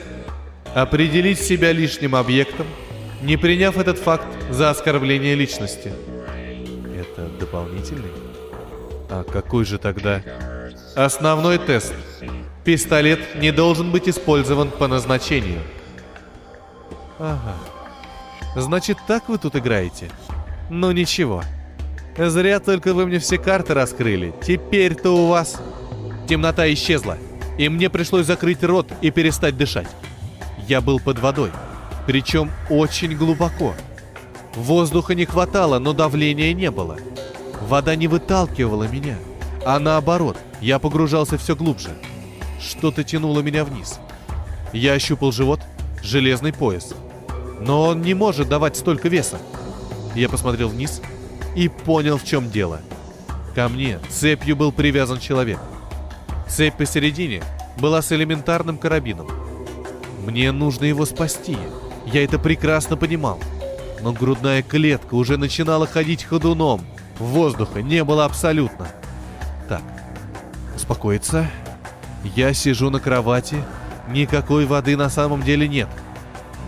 Определить 0.76 1.40
себя 1.40 1.72
лишним 1.72 2.16
объектом, 2.16 2.68
не 3.22 3.38
приняв 3.38 3.78
этот 3.78 3.98
факт 3.98 4.28
за 4.50 4.70
оскорбление 4.70 5.36
личности. 5.36 5.92
Это 6.96 7.28
дополнительный? 7.40 8.12
А 9.10 9.24
какой 9.24 9.66
же 9.66 9.78
тогда? 9.78 10.22
Основной 10.96 11.58
тест. 11.58 11.94
Пистолет 12.64 13.20
не 13.36 13.52
должен 13.52 13.92
быть 13.92 14.10
использован 14.10 14.72
по 14.72 14.88
назначению. 14.88 15.62
Ага. 17.20 17.56
Значит, 18.56 18.98
так 19.08 19.30
вы 19.30 19.38
тут 19.38 19.56
играете? 19.56 20.10
Ну 20.70 20.92
ничего. 20.92 21.44
Зря 22.18 22.60
только 22.60 22.94
вы 22.94 23.06
мне 23.06 23.20
все 23.20 23.38
карты 23.38 23.74
раскрыли. 23.74 24.34
Теперь-то 24.42 25.12
у 25.12 25.28
вас... 25.28 25.62
Темнота 26.28 26.72
исчезла, 26.74 27.18
и 27.58 27.70
мне 27.70 27.90
пришлось 27.90 28.26
закрыть 28.26 28.62
рот 28.62 28.92
и 29.00 29.12
перестать 29.12 29.56
дышать. 29.56 29.88
Я 30.68 30.82
был 30.82 31.00
под 31.00 31.20
водой, 31.20 31.52
причем 32.08 32.52
очень 32.70 33.16
глубоко. 33.18 33.76
Воздуха 34.56 35.14
не 35.14 35.26
хватало, 35.26 35.78
но 35.78 35.92
давления 35.92 36.54
не 36.54 36.72
было. 36.72 36.98
Вода 37.62 37.96
не 37.96 38.08
выталкивала 38.08 38.86
меня, 38.86 39.18
а 39.66 39.78
наоборот, 39.78 40.38
я 40.62 40.80
погружался 40.80 41.38
все 41.38 41.56
глубже. 41.56 41.90
Что-то 42.62 43.04
тянуло 43.04 43.42
меня 43.42 43.66
вниз. 43.66 44.00
Я 44.72 44.94
ощупал 44.94 45.34
живот, 45.34 45.60
железный 46.02 46.54
пояс. 46.54 46.94
Но 47.60 47.88
он 47.88 48.02
не 48.02 48.14
может 48.14 48.48
давать 48.48 48.78
столько 48.78 49.10
веса. 49.10 49.38
Я 50.16 50.30
посмотрел 50.30 50.70
вниз 50.70 51.02
и 51.56 51.68
понял, 51.68 52.18
в 52.18 52.24
чем 52.24 52.50
дело. 52.50 52.80
Ко 53.54 53.68
мне 53.68 54.00
цепью 54.10 54.56
был 54.56 54.72
привязан 54.72 55.20
человек. 55.20 55.60
Цепь 56.48 56.78
посередине 56.78 57.44
была 57.80 58.02
с 58.02 58.14
элементарным 58.14 58.78
карабином. 58.78 59.28
Мне 60.26 60.54
нужно 60.54 60.86
его 60.86 61.06
спасти. 61.06 61.58
Я 62.14 62.24
это 62.24 62.40
прекрасно 62.40 62.96
понимал. 62.96 63.40
Но 64.02 64.14
грудная 64.14 64.62
клетка 64.64 65.16
уже 65.16 65.38
начинала 65.38 65.86
ходить 65.86 66.24
ходуном. 66.24 66.82
Воздуха 67.20 67.82
не 67.82 68.04
было 68.04 68.26
абсолютно. 68.26 68.88
Так, 69.68 69.82
успокоиться. 70.76 71.50
Я 72.36 72.54
сижу 72.54 72.90
на 72.90 73.00
кровати. 73.00 73.58
Никакой 74.10 74.66
воды 74.66 74.96
на 74.96 75.10
самом 75.10 75.44
деле 75.44 75.68
нет. 75.68 75.90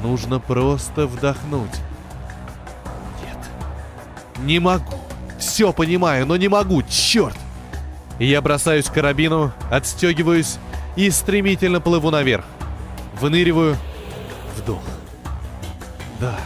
Нужно 0.04 0.39
просто 0.39 1.08
вдохнуть. 1.08 1.80
Не 4.39 4.60
могу. 4.60 4.99
Все 5.38 5.71
понимаю, 5.71 6.25
но 6.25 6.36
не 6.38 6.47
могу, 6.47 6.82
черт! 6.84 7.36
Я 8.19 8.41
бросаюсь 8.41 8.86
к 8.86 8.93
карабину, 8.93 9.54
отстегиваюсь 9.71 10.58
и 10.97 11.10
стремительно 11.10 11.80
плыву 11.80 12.12
наверх. 12.12 12.43
Выныриваю. 13.21 13.78
Вдох. 14.58 14.82
Да. 16.19 16.39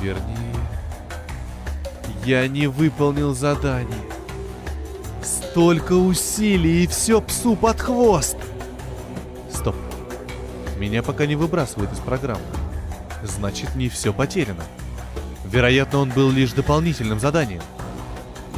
Вернее... 0.00 0.54
Я 2.24 2.46
не 2.46 2.66
выполнил 2.66 3.34
задание. 3.34 4.04
Столько 5.22 5.94
усилий, 5.94 6.84
и 6.84 6.86
все 6.86 7.22
псу 7.22 7.56
под 7.56 7.80
хвост. 7.80 8.36
Стоп. 9.50 9.76
Меня 10.78 11.02
пока 11.02 11.24
не 11.24 11.36
выбрасывают 11.36 11.92
из 11.92 11.98
программы. 12.00 12.42
Значит, 13.22 13.74
не 13.76 13.88
все 13.88 14.12
потеряно. 14.12 14.62
Вероятно, 15.44 16.00
он 16.00 16.10
был 16.10 16.30
лишь 16.30 16.52
дополнительным 16.52 17.18
заданием. 17.18 17.62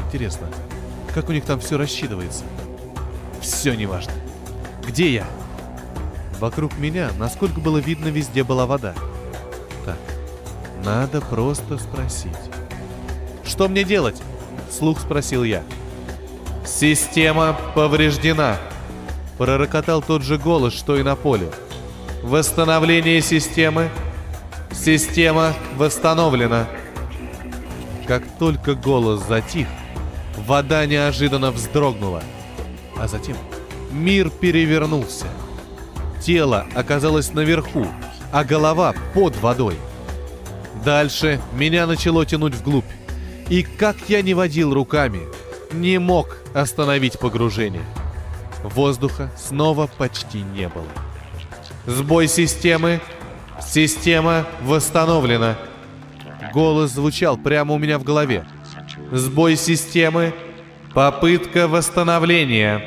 Интересно, 0.06 0.48
как 1.14 1.28
у 1.28 1.32
них 1.32 1.44
там 1.44 1.60
все 1.60 1.78
рассчитывается? 1.78 2.44
Все 3.40 3.74
неважно. 3.74 4.12
Где 4.84 5.12
я? 5.12 5.26
Вокруг 6.40 6.76
меня, 6.76 7.10
насколько 7.18 7.60
было 7.60 7.78
видно, 7.78 8.08
везде 8.08 8.42
была 8.42 8.66
вода. 8.66 8.94
Надо 10.84 11.20
просто 11.20 11.78
спросить. 11.78 12.32
«Что 13.44 13.68
мне 13.68 13.84
делать?»— 13.84 14.20
слух 14.70 15.00
спросил 15.00 15.44
я. 15.44 15.62
«Система 16.64 17.56
повреждена»,— 17.74 18.56
пророкотал 19.38 20.02
тот 20.02 20.22
же 20.22 20.38
голос, 20.38 20.72
что 20.72 20.96
и 20.96 21.02
на 21.02 21.16
поле. 21.16 21.50
«Восстановление 22.22 23.20
системы. 23.20 23.90
Система 24.72 25.54
восстановлена». 25.76 26.66
Как 28.06 28.22
только 28.38 28.74
голос 28.74 29.20
затих, 29.26 29.68
вода 30.46 30.86
неожиданно 30.86 31.50
вздрогнула. 31.50 32.22
А 32.96 33.08
затем 33.08 33.36
мир 33.90 34.30
перевернулся. 34.30 35.26
Тело 36.22 36.66
оказалось 36.74 37.32
наверху, 37.32 37.86
а 38.32 38.44
голова 38.44 38.94
под 39.14 39.36
водой. 39.36 39.76
Дальше 40.84 41.40
меня 41.52 41.86
начало 41.86 42.24
тянуть 42.24 42.54
вглубь. 42.54 42.84
И 43.48 43.62
как 43.62 43.96
я 44.08 44.22
не 44.22 44.34
водил 44.34 44.72
руками, 44.72 45.20
не 45.72 45.98
мог 45.98 46.38
остановить 46.54 47.18
погружение. 47.18 47.84
Воздуха 48.62 49.30
снова 49.36 49.86
почти 49.86 50.42
не 50.42 50.68
было. 50.68 50.86
Сбой 51.86 52.28
системы. 52.28 53.00
Система 53.60 54.46
восстановлена. 54.62 55.58
Голос 56.54 56.92
звучал 56.92 57.36
прямо 57.36 57.74
у 57.74 57.78
меня 57.78 57.98
в 57.98 58.04
голове. 58.04 58.46
Сбой 59.12 59.56
системы. 59.56 60.32
Попытка 60.94 61.68
восстановления. 61.68 62.82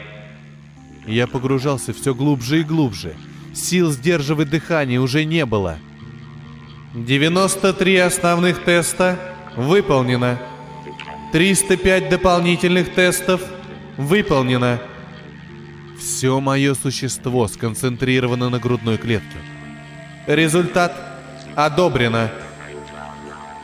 Я 1.05 1.27
погружался 1.27 1.93
все 1.93 2.13
глубже 2.13 2.61
и 2.61 2.63
глубже. 2.63 3.15
Сил 3.53 3.91
сдерживать 3.91 4.49
дыхание 4.49 4.99
уже 4.99 5.25
не 5.25 5.45
было. 5.45 5.77
93 6.93 7.97
основных 7.97 8.63
теста 8.63 9.17
выполнено. 9.55 10.39
305 11.31 12.09
дополнительных 12.09 12.93
тестов 12.93 13.41
выполнено. 13.97 14.79
Все 15.99 16.39
мое 16.39 16.75
существо 16.75 17.47
сконцентрировано 17.47 18.51
на 18.51 18.59
грудной 18.59 18.97
клетке. 18.97 19.37
Результат 20.27 20.95
одобрено. 21.55 22.29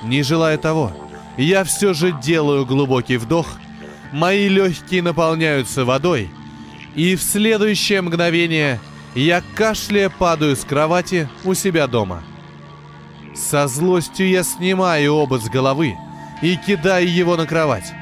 Не 0.04 0.24
желая 0.24 0.58
того, 0.58 0.92
я 1.38 1.64
все 1.66 1.94
же 1.94 2.12
делаю 2.12 2.66
глубокий 2.66 3.18
вдох, 3.18 3.48
мои 4.12 4.48
легкие 4.48 5.04
наполняются 5.04 5.86
водой, 5.86 6.32
и 6.96 7.16
в 7.16 7.22
следующее 7.22 8.02
мгновение 8.02 8.80
я 9.14 9.44
кашляя 9.54 10.10
падаю 10.10 10.56
с 10.56 10.64
кровати 10.64 11.30
у 11.44 11.54
себя 11.54 11.86
дома. 11.86 12.24
Со 13.40 13.68
злостью 13.68 14.28
я 14.28 14.44
снимаю 14.44 15.16
обод 15.16 15.42
с 15.42 15.50
головы 15.50 15.96
и 16.42 16.58
кидаю 16.58 17.10
его 17.10 17.38
на 17.38 17.48
кровать. 17.48 17.94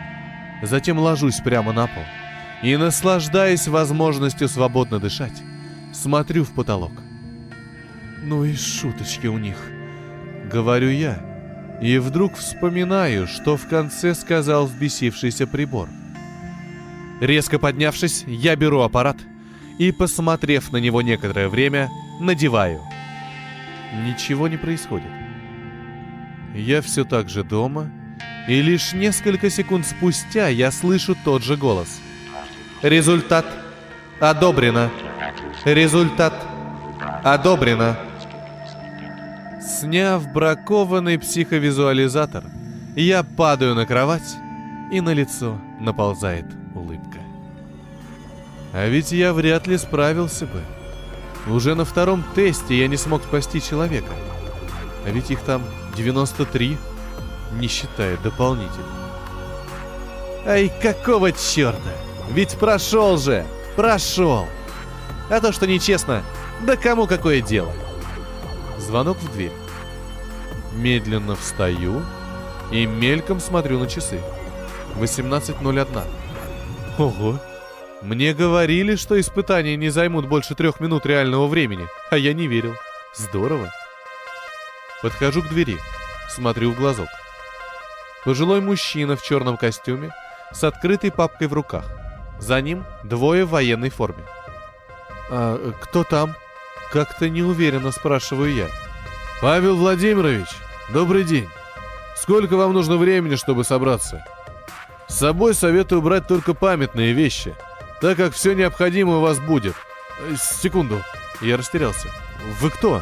Затем 0.63 0.97
ложусь 0.97 1.37
прямо 1.37 1.71
на 1.73 1.85
пол 1.85 2.03
и, 2.63 2.75
наслаждаясь 2.75 3.67
возможностью 3.67 4.47
свободно 4.47 4.99
дышать, 4.99 5.43
смотрю 5.93 6.43
в 6.43 6.53
потолок. 6.53 6.91
Ну 8.23 8.43
и 8.45 8.55
шуточки 8.55 9.27
у 9.27 9.37
них, 9.37 9.57
говорю 10.51 10.89
я, 10.89 11.21
и 11.83 11.99
вдруг 11.99 12.35
вспоминаю, 12.35 13.27
что 13.27 13.57
в 13.57 13.67
конце 13.67 14.15
сказал 14.15 14.65
взбесившийся 14.65 15.45
прибор. 15.45 15.87
Резко 17.21 17.59
поднявшись, 17.59 18.23
я 18.25 18.55
беру 18.55 18.81
аппарат 18.81 19.17
и, 19.77 19.91
посмотрев 19.91 20.71
на 20.71 20.77
него 20.77 21.03
некоторое 21.03 21.47
время, 21.47 21.89
надеваю. 22.19 22.81
ничего 24.03 24.47
не 24.47 24.57
происходит. 24.57 25.26
Я 26.57 26.81
все 26.81 27.05
так 27.05 27.29
же 27.29 27.43
дома, 27.43 27.91
и 28.47 28.63
лишь 28.63 28.93
несколько 28.93 29.51
секунд 29.51 29.85
спустя 29.85 30.47
я 30.47 30.71
слышу 30.71 31.15
тот 31.23 31.43
же 31.43 31.55
голос. 31.55 32.01
Результат 32.81 33.45
одобрено. 34.19 34.89
Результат 35.65 36.33
одобрено. 37.23 37.95
Сняв 39.61 40.33
бракованный 40.33 41.19
психовизуализатор, 41.19 42.43
я 42.95 43.21
падаю 43.21 43.75
на 43.75 43.85
кровать, 43.85 44.35
и 44.91 44.99
на 44.99 45.13
лицо 45.13 45.61
наползает 45.79 46.47
улыбка. 46.73 47.19
А 48.73 48.87
ведь 48.87 49.11
я 49.11 49.31
вряд 49.31 49.67
ли 49.67 49.77
справился 49.77 50.47
бы. 50.47 50.61
Уже 51.53 51.75
на 51.75 51.85
втором 51.85 52.23
тесте 52.33 52.79
я 52.79 52.87
не 52.87 52.97
смог 52.97 53.21
спасти 53.21 53.61
человека. 53.61 54.11
А 55.05 55.11
ведь 55.11 55.29
их 55.29 55.41
там 55.41 55.61
93, 55.97 56.77
не 57.53 57.67
считая 57.67 58.17
дополнительных. 58.17 58.85
Ай, 60.45 60.71
какого 60.81 61.31
черта? 61.31 61.91
Ведь 62.29 62.57
прошел 62.57 63.17
же! 63.17 63.45
Прошел! 63.75 64.47
А 65.29 65.41
то, 65.41 65.51
что 65.51 65.67
нечестно, 65.67 66.23
да 66.61 66.77
кому 66.77 67.07
какое 67.07 67.41
дело? 67.41 67.73
Звонок 68.77 69.17
в 69.17 69.33
дверь. 69.33 69.51
Медленно 70.73 71.35
встаю 71.35 72.03
и 72.71 72.85
мельком 72.85 73.39
смотрю 73.39 73.79
на 73.79 73.87
часы. 73.87 74.21
18.01. 74.95 76.03
Ого! 76.99 77.39
Мне 78.03 78.35
говорили, 78.35 78.95
что 78.95 79.19
испытания 79.19 79.75
не 79.75 79.89
займут 79.89 80.27
больше 80.27 80.53
трех 80.53 80.79
минут 80.79 81.07
реального 81.07 81.47
времени, 81.47 81.87
а 82.11 82.17
я 82.17 82.33
не 82.33 82.47
верил. 82.47 82.75
Здорово. 83.15 83.71
Подхожу 85.01 85.41
к 85.43 85.49
двери, 85.49 85.77
смотрю 86.29 86.71
в 86.71 86.77
глазок. 86.77 87.09
Пожилой 88.25 88.61
мужчина 88.61 89.15
в 89.15 89.23
черном 89.23 89.57
костюме 89.57 90.11
с 90.51 90.63
открытой 90.63 91.11
папкой 91.11 91.47
в 91.47 91.53
руках. 91.53 91.85
За 92.39 92.59
ним 92.61 92.83
двое 93.03 93.45
в 93.45 93.49
военной 93.49 93.89
форме. 93.89 94.23
«А 95.29 95.73
кто 95.81 96.03
там?» 96.03 96.35
Как-то 96.91 97.29
неуверенно 97.29 97.91
спрашиваю 97.91 98.53
я. 98.53 98.67
«Павел 99.41 99.75
Владимирович, 99.75 100.47
добрый 100.89 101.23
день. 101.23 101.49
Сколько 102.15 102.55
вам 102.55 102.73
нужно 102.73 102.97
времени, 102.97 103.35
чтобы 103.35 103.63
собраться?» 103.63 104.25
«С 105.07 105.19
собой 105.19 105.53
советую 105.53 106.01
брать 106.01 106.27
только 106.27 106.53
памятные 106.53 107.13
вещи, 107.13 107.55
так 108.01 108.17
как 108.17 108.33
все 108.33 108.53
необходимое 108.53 109.17
у 109.17 109.21
вас 109.21 109.39
будет. 109.39 109.75
Э, 110.19 110.35
секунду». 110.37 111.01
Я 111.41 111.57
растерялся. 111.57 112.09
«Вы 112.59 112.69
кто?» 112.69 113.01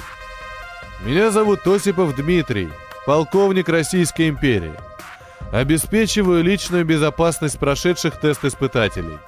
«Меня 1.06 1.30
зовут 1.30 1.68
Осипов 1.68 2.15
Дмитрий, 2.15 2.70
полковник 3.06 3.70
Российской 3.70 4.28
империи. 4.28 4.74
Обеспечиваю 5.52 6.44
личную 6.44 6.84
безопасность 6.84 7.60
прошедших 7.60 8.20
тест-испытателей». 8.20 9.20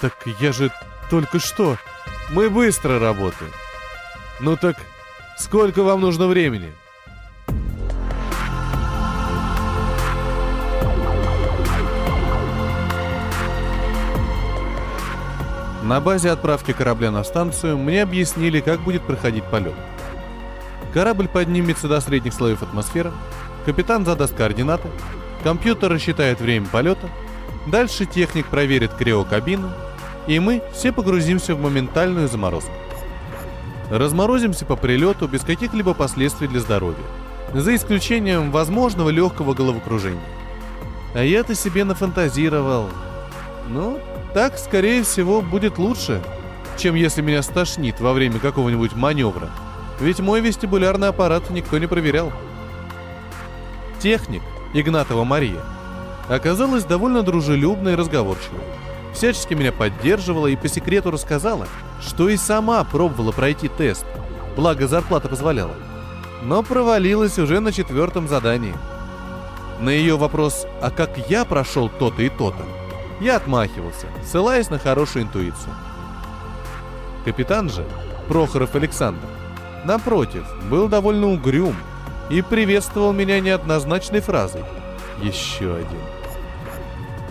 «Так 0.00 0.16
я 0.40 0.52
же 0.52 0.72
только 1.10 1.38
что...» 1.38 1.76
«Мы 2.30 2.48
быстро 2.48 2.98
работаем. 2.98 3.52
Ну 4.40 4.56
так, 4.56 4.76
сколько 5.36 5.82
вам 5.82 6.00
нужно 6.00 6.26
времени?» 6.26 6.72
На 15.82 16.00
базе 16.00 16.30
отправки 16.30 16.72
корабля 16.72 17.10
на 17.10 17.22
станцию 17.24 17.76
мне 17.76 18.02
объяснили, 18.02 18.60
как 18.60 18.80
будет 18.80 19.02
проходить 19.02 19.44
полет. 19.44 19.74
Корабль 20.94 21.26
поднимется 21.26 21.88
до 21.88 22.00
средних 22.00 22.32
слоев 22.32 22.62
атмосферы, 22.62 23.10
капитан 23.66 24.04
задаст 24.04 24.32
координаты, 24.32 24.88
компьютер 25.42 25.90
рассчитает 25.90 26.40
время 26.40 26.66
полета, 26.66 27.08
дальше 27.66 28.06
техник 28.06 28.46
проверит 28.46 28.94
криокабину, 28.94 29.72
и 30.28 30.38
мы 30.38 30.62
все 30.72 30.92
погрузимся 30.92 31.56
в 31.56 31.60
моментальную 31.60 32.28
заморозку. 32.28 32.70
Разморозимся 33.90 34.66
по 34.66 34.76
прилету 34.76 35.26
без 35.26 35.40
каких-либо 35.40 35.94
последствий 35.94 36.46
для 36.46 36.60
здоровья, 36.60 37.04
за 37.52 37.74
исключением 37.74 38.52
возможного 38.52 39.10
легкого 39.10 39.52
головокружения. 39.52 40.22
А 41.12 41.24
я-то 41.24 41.56
себе 41.56 41.82
нафантазировал. 41.82 42.88
Ну, 43.68 43.98
так, 44.32 44.58
скорее 44.58 45.02
всего, 45.02 45.42
будет 45.42 45.76
лучше, 45.76 46.22
чем 46.78 46.94
если 46.94 47.20
меня 47.20 47.42
стошнит 47.42 48.00
во 48.00 48.12
время 48.12 48.38
какого-нибудь 48.38 48.94
маневра. 48.94 49.50
Ведь 50.00 50.20
мой 50.20 50.40
вестибулярный 50.40 51.08
аппарат 51.08 51.50
никто 51.50 51.78
не 51.78 51.86
проверял. 51.86 52.32
Техник, 54.00 54.42
Игнатова 54.72 55.24
Мария, 55.24 55.62
оказалась 56.28 56.84
довольно 56.84 57.22
дружелюбной 57.22 57.92
и 57.92 57.96
разговорчивой. 57.96 58.60
Всячески 59.12 59.54
меня 59.54 59.72
поддерживала 59.72 60.48
и 60.48 60.56
по 60.56 60.68
секрету 60.68 61.10
рассказала, 61.10 61.68
что 62.00 62.28
и 62.28 62.36
сама 62.36 62.82
пробовала 62.84 63.30
пройти 63.30 63.68
тест, 63.68 64.04
благо 64.56 64.88
зарплата 64.88 65.28
позволяла. 65.28 65.74
Но 66.42 66.62
провалилась 66.62 67.38
уже 67.38 67.60
на 67.60 67.72
четвертом 67.72 68.28
задании. 68.28 68.74
На 69.80 69.90
ее 69.90 70.16
вопрос 70.16 70.66
«А 70.82 70.90
как 70.90 71.16
я 71.30 71.44
прошел 71.44 71.88
то-то 71.88 72.22
и 72.22 72.28
то-то?» 72.28 72.64
Я 73.20 73.36
отмахивался, 73.36 74.08
ссылаясь 74.24 74.70
на 74.70 74.78
хорошую 74.78 75.24
интуицию. 75.24 75.74
Капитан 77.24 77.70
же, 77.70 77.86
Прохоров 78.28 78.74
Александр, 78.74 79.26
напротив, 79.84 80.44
был 80.70 80.88
довольно 80.88 81.28
угрюм 81.28 81.74
и 82.30 82.42
приветствовал 82.42 83.12
меня 83.12 83.40
неоднозначной 83.40 84.20
фразой 84.20 84.64
«Еще 85.22 85.74
один». 85.74 86.00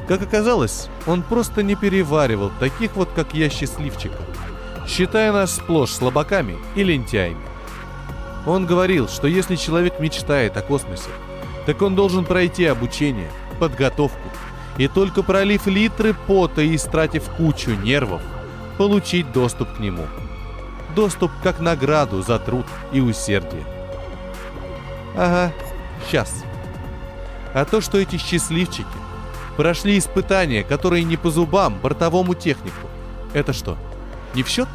Как 0.08 0.22
оказалось, 0.22 0.90
он 1.08 1.24
просто 1.24 1.64
не 1.64 1.76
переваривал 1.76 2.52
таких 2.60 2.96
вот, 2.96 3.10
как 3.16 3.34
я, 3.34 3.50
счастливчиков, 3.50 4.22
считая 4.88 5.32
нас 5.32 5.56
сплошь 5.56 5.92
слабаками 5.92 6.58
и 6.76 6.84
лентяями. 6.84 7.42
Он 8.46 8.66
говорил, 8.66 9.08
что 9.08 9.28
если 9.28 9.56
человек 9.56 10.00
мечтает 10.00 10.58
о 10.58 10.62
космосе, 10.62 11.10
так 11.66 11.82
он 11.82 11.96
должен 11.96 12.26
пройти 12.26 12.66
обучение, 12.66 13.32
подготовку 13.60 14.20
и 14.78 14.88
только 14.88 15.24
пролив 15.24 15.68
литры 15.68 16.14
пота 16.14 16.62
и 16.62 16.76
истратив 16.76 17.24
кучу 17.38 17.72
нервов, 17.72 18.22
получить 18.78 19.32
доступ 19.32 19.72
к 19.74 19.80
нему. 19.80 20.06
Доступ 20.96 21.32
как 21.42 21.60
награду 21.60 22.22
за 22.22 22.38
труд 22.40 22.66
и 22.92 23.02
усердие. 23.02 23.64
Ага, 25.16 25.52
сейчас. 26.06 26.44
А 27.54 27.66
то, 27.66 27.82
что 27.82 27.98
эти 27.98 28.18
счастливчики 28.18 28.86
прошли 29.58 29.98
испытания, 29.98 30.64
которые 30.64 31.04
не 31.04 31.18
по 31.18 31.30
зубам 31.30 31.78
бортовому 31.80 32.34
технику, 32.34 32.88
это 33.34 33.54
что, 33.54 33.78
не 34.34 34.44
в 34.44 34.48
счет? 34.48 34.68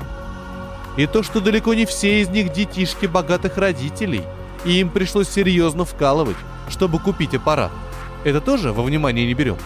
И 0.96 1.06
то, 1.06 1.22
что 1.22 1.40
далеко 1.40 1.74
не 1.74 1.86
все 1.86 2.20
из 2.20 2.28
них 2.28 2.52
детишки 2.52 3.06
богатых 3.06 3.56
родителей, 3.56 4.24
и 4.64 4.80
им 4.80 4.90
пришлось 4.90 5.28
серьезно 5.28 5.84
вкалывать, 5.84 6.36
чтобы 6.68 6.98
купить 6.98 7.34
аппарат, 7.34 7.70
это 8.24 8.40
тоже 8.40 8.72
во 8.72 8.82
внимание 8.82 9.26
не 9.26 9.34
берем? 9.34 9.56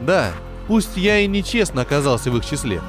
Да, 0.00 0.32
пусть 0.66 0.96
я 0.96 1.18
и 1.18 1.26
нечестно 1.26 1.82
оказался 1.82 2.30
в 2.30 2.36
их 2.36 2.44
числе, 2.44 2.82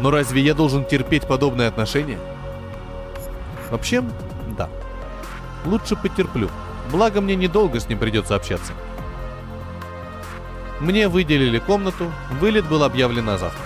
но 0.00 0.10
разве 0.10 0.42
я 0.42 0.54
должен 0.54 0.84
терпеть 0.84 1.26
подобное 1.26 1.68
отношение? 1.68 2.18
Вообще, 3.70 4.02
да. 4.56 4.68
Лучше 5.64 5.96
потерплю, 5.96 6.48
благо 6.90 7.20
мне 7.20 7.36
недолго 7.36 7.80
с 7.80 7.88
ним 7.88 7.98
придется 7.98 8.34
общаться. 8.34 8.72
Мне 10.80 11.08
выделили 11.08 11.58
комнату, 11.58 12.10
вылет 12.40 12.68
был 12.68 12.82
объявлен 12.82 13.26
на 13.26 13.38
завтра. 13.38 13.62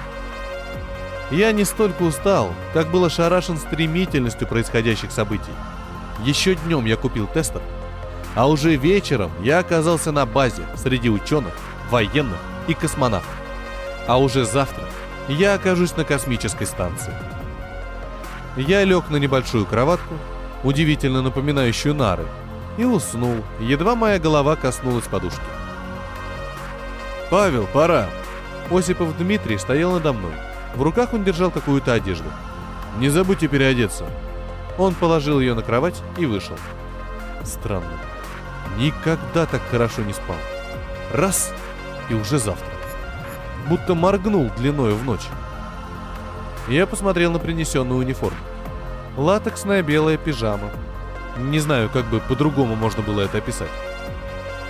Я 1.30 1.50
не 1.52 1.64
столько 1.64 2.02
устал, 2.02 2.52
как 2.72 2.90
был 2.90 3.04
ошарашен 3.04 3.56
стремительностью 3.56 4.46
происходящих 4.46 5.10
событий. 5.10 5.52
Еще 6.24 6.54
днем 6.54 6.84
я 6.84 6.96
купил 6.96 7.26
тестер, 7.26 7.62
а 8.34 8.48
уже 8.48 8.76
вечером 8.76 9.30
я 9.42 9.58
оказался 9.58 10.12
на 10.12 10.26
базе 10.26 10.62
среди 10.76 11.08
ученых, 11.10 11.52
военных 11.90 12.38
и 12.68 12.74
космонавт. 12.74 13.26
А 14.06 14.18
уже 14.18 14.44
завтра 14.44 14.84
я 15.28 15.54
окажусь 15.54 15.96
на 15.96 16.04
космической 16.04 16.66
станции. 16.66 17.12
Я 18.56 18.84
лег 18.84 19.10
на 19.10 19.16
небольшую 19.16 19.66
кроватку, 19.66 20.14
удивительно 20.62 21.22
напоминающую 21.22 21.94
нары, 21.94 22.26
и 22.78 22.84
уснул, 22.84 23.44
едва 23.60 23.94
моя 23.94 24.18
голова 24.18 24.56
коснулась 24.56 25.06
подушки. 25.06 25.40
«Павел, 27.30 27.66
пора!» 27.72 28.08
Осипов 28.70 29.16
Дмитрий 29.18 29.58
стоял 29.58 29.92
надо 29.92 30.12
мной. 30.12 30.32
В 30.74 30.82
руках 30.82 31.12
он 31.12 31.24
держал 31.24 31.50
какую-то 31.50 31.92
одежду. 31.92 32.30
«Не 32.98 33.08
забудьте 33.08 33.48
переодеться!» 33.48 34.04
Он 34.78 34.94
положил 34.94 35.40
ее 35.40 35.54
на 35.54 35.62
кровать 35.62 36.02
и 36.18 36.26
вышел. 36.26 36.56
Странно. 37.44 37.98
Никогда 38.76 39.46
так 39.46 39.62
хорошо 39.70 40.02
не 40.02 40.12
спал. 40.12 40.36
Раз— 41.12 41.52
и 42.10 42.14
уже 42.14 42.38
завтра. 42.38 42.75
Будто 43.68 43.94
моргнул 43.94 44.50
длиною 44.56 44.96
в 44.96 45.04
ночь. 45.04 45.26
Я 46.68 46.86
посмотрел 46.86 47.32
на 47.32 47.38
принесенную 47.38 47.98
униформу. 47.98 48.38
Латексная 49.16 49.82
белая 49.82 50.16
пижама. 50.16 50.70
Не 51.38 51.58
знаю, 51.58 51.90
как 51.90 52.04
бы 52.06 52.20
по-другому 52.20 52.76
можно 52.76 53.02
было 53.02 53.22
это 53.22 53.38
описать. 53.38 53.70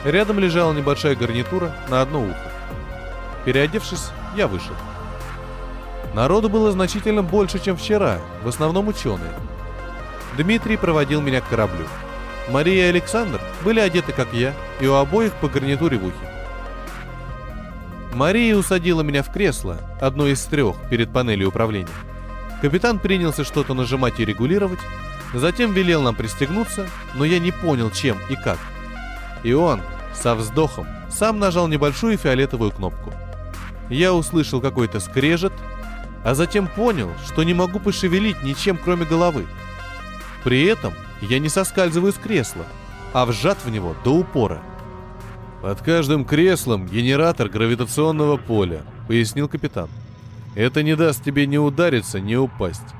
Рядом 0.04 0.38
лежала 0.38 0.72
небольшая 0.72 1.16
гарнитура 1.16 1.74
на 1.88 2.00
одно 2.00 2.22
ухо. 2.22 2.52
Переодевшись, 3.44 4.10
я 4.36 4.46
вышел. 4.46 4.74
Народу 6.14 6.48
было 6.48 6.70
значительно 6.72 7.22
больше, 7.22 7.58
чем 7.58 7.76
вчера, 7.76 8.18
в 8.42 8.48
основном 8.48 8.88
ученые. 8.88 9.32
Дмитрий 10.36 10.76
проводил 10.76 11.20
меня 11.20 11.40
к 11.40 11.48
кораблю. 11.48 11.86
Мария 12.48 12.86
и 12.86 12.90
Александр 12.90 13.40
были 13.64 13.80
одеты, 13.80 14.12
как 14.12 14.32
я, 14.32 14.54
и 14.80 14.86
у 14.86 14.94
обоих 14.94 15.32
по 15.34 15.48
гарнитуре 15.48 15.98
в 15.98 16.06
ухе. 16.06 16.35
Мария 18.16 18.56
усадила 18.56 19.02
меня 19.02 19.22
в 19.22 19.30
кресло, 19.30 19.76
одно 20.00 20.26
из 20.26 20.42
трех, 20.46 20.76
перед 20.88 21.12
панелью 21.12 21.48
управления. 21.48 21.90
Капитан 22.62 22.98
принялся 22.98 23.44
что-то 23.44 23.74
нажимать 23.74 24.18
и 24.18 24.24
регулировать, 24.24 24.78
затем 25.34 25.74
велел 25.74 26.00
нам 26.00 26.14
пристегнуться, 26.14 26.88
но 27.14 27.26
я 27.26 27.38
не 27.38 27.50
понял, 27.52 27.90
чем 27.90 28.16
и 28.30 28.34
как. 28.34 28.56
И 29.42 29.52
он, 29.52 29.82
со 30.14 30.34
вздохом, 30.34 30.86
сам 31.10 31.38
нажал 31.38 31.68
небольшую 31.68 32.16
фиолетовую 32.16 32.70
кнопку. 32.70 33.12
Я 33.90 34.14
услышал 34.14 34.62
какой-то 34.62 34.98
скрежет, 34.98 35.52
а 36.24 36.34
затем 36.34 36.68
понял, 36.68 37.10
что 37.26 37.42
не 37.42 37.52
могу 37.52 37.80
пошевелить 37.80 38.42
ничем, 38.42 38.78
кроме 38.82 39.04
головы. 39.04 39.46
При 40.42 40.64
этом 40.64 40.94
я 41.20 41.38
не 41.38 41.50
соскальзываю 41.50 42.14
с 42.14 42.16
кресла, 42.16 42.64
а 43.12 43.26
вжат 43.26 43.58
в 43.62 43.68
него 43.68 43.94
до 44.04 44.14
упора. 44.14 44.62
«Под 45.66 45.82
каждым 45.82 46.24
креслом 46.24 46.86
генератор 46.86 47.48
гравитационного 47.48 48.36
поля»,— 48.36 48.82
пояснил 49.08 49.48
капитан. 49.48 49.88
«Это 50.54 50.84
не 50.84 50.94
даст 50.94 51.24
тебе 51.24 51.44
ни 51.44 51.56
удариться, 51.56 52.20
ни 52.20 52.36
упасть». 52.36 52.94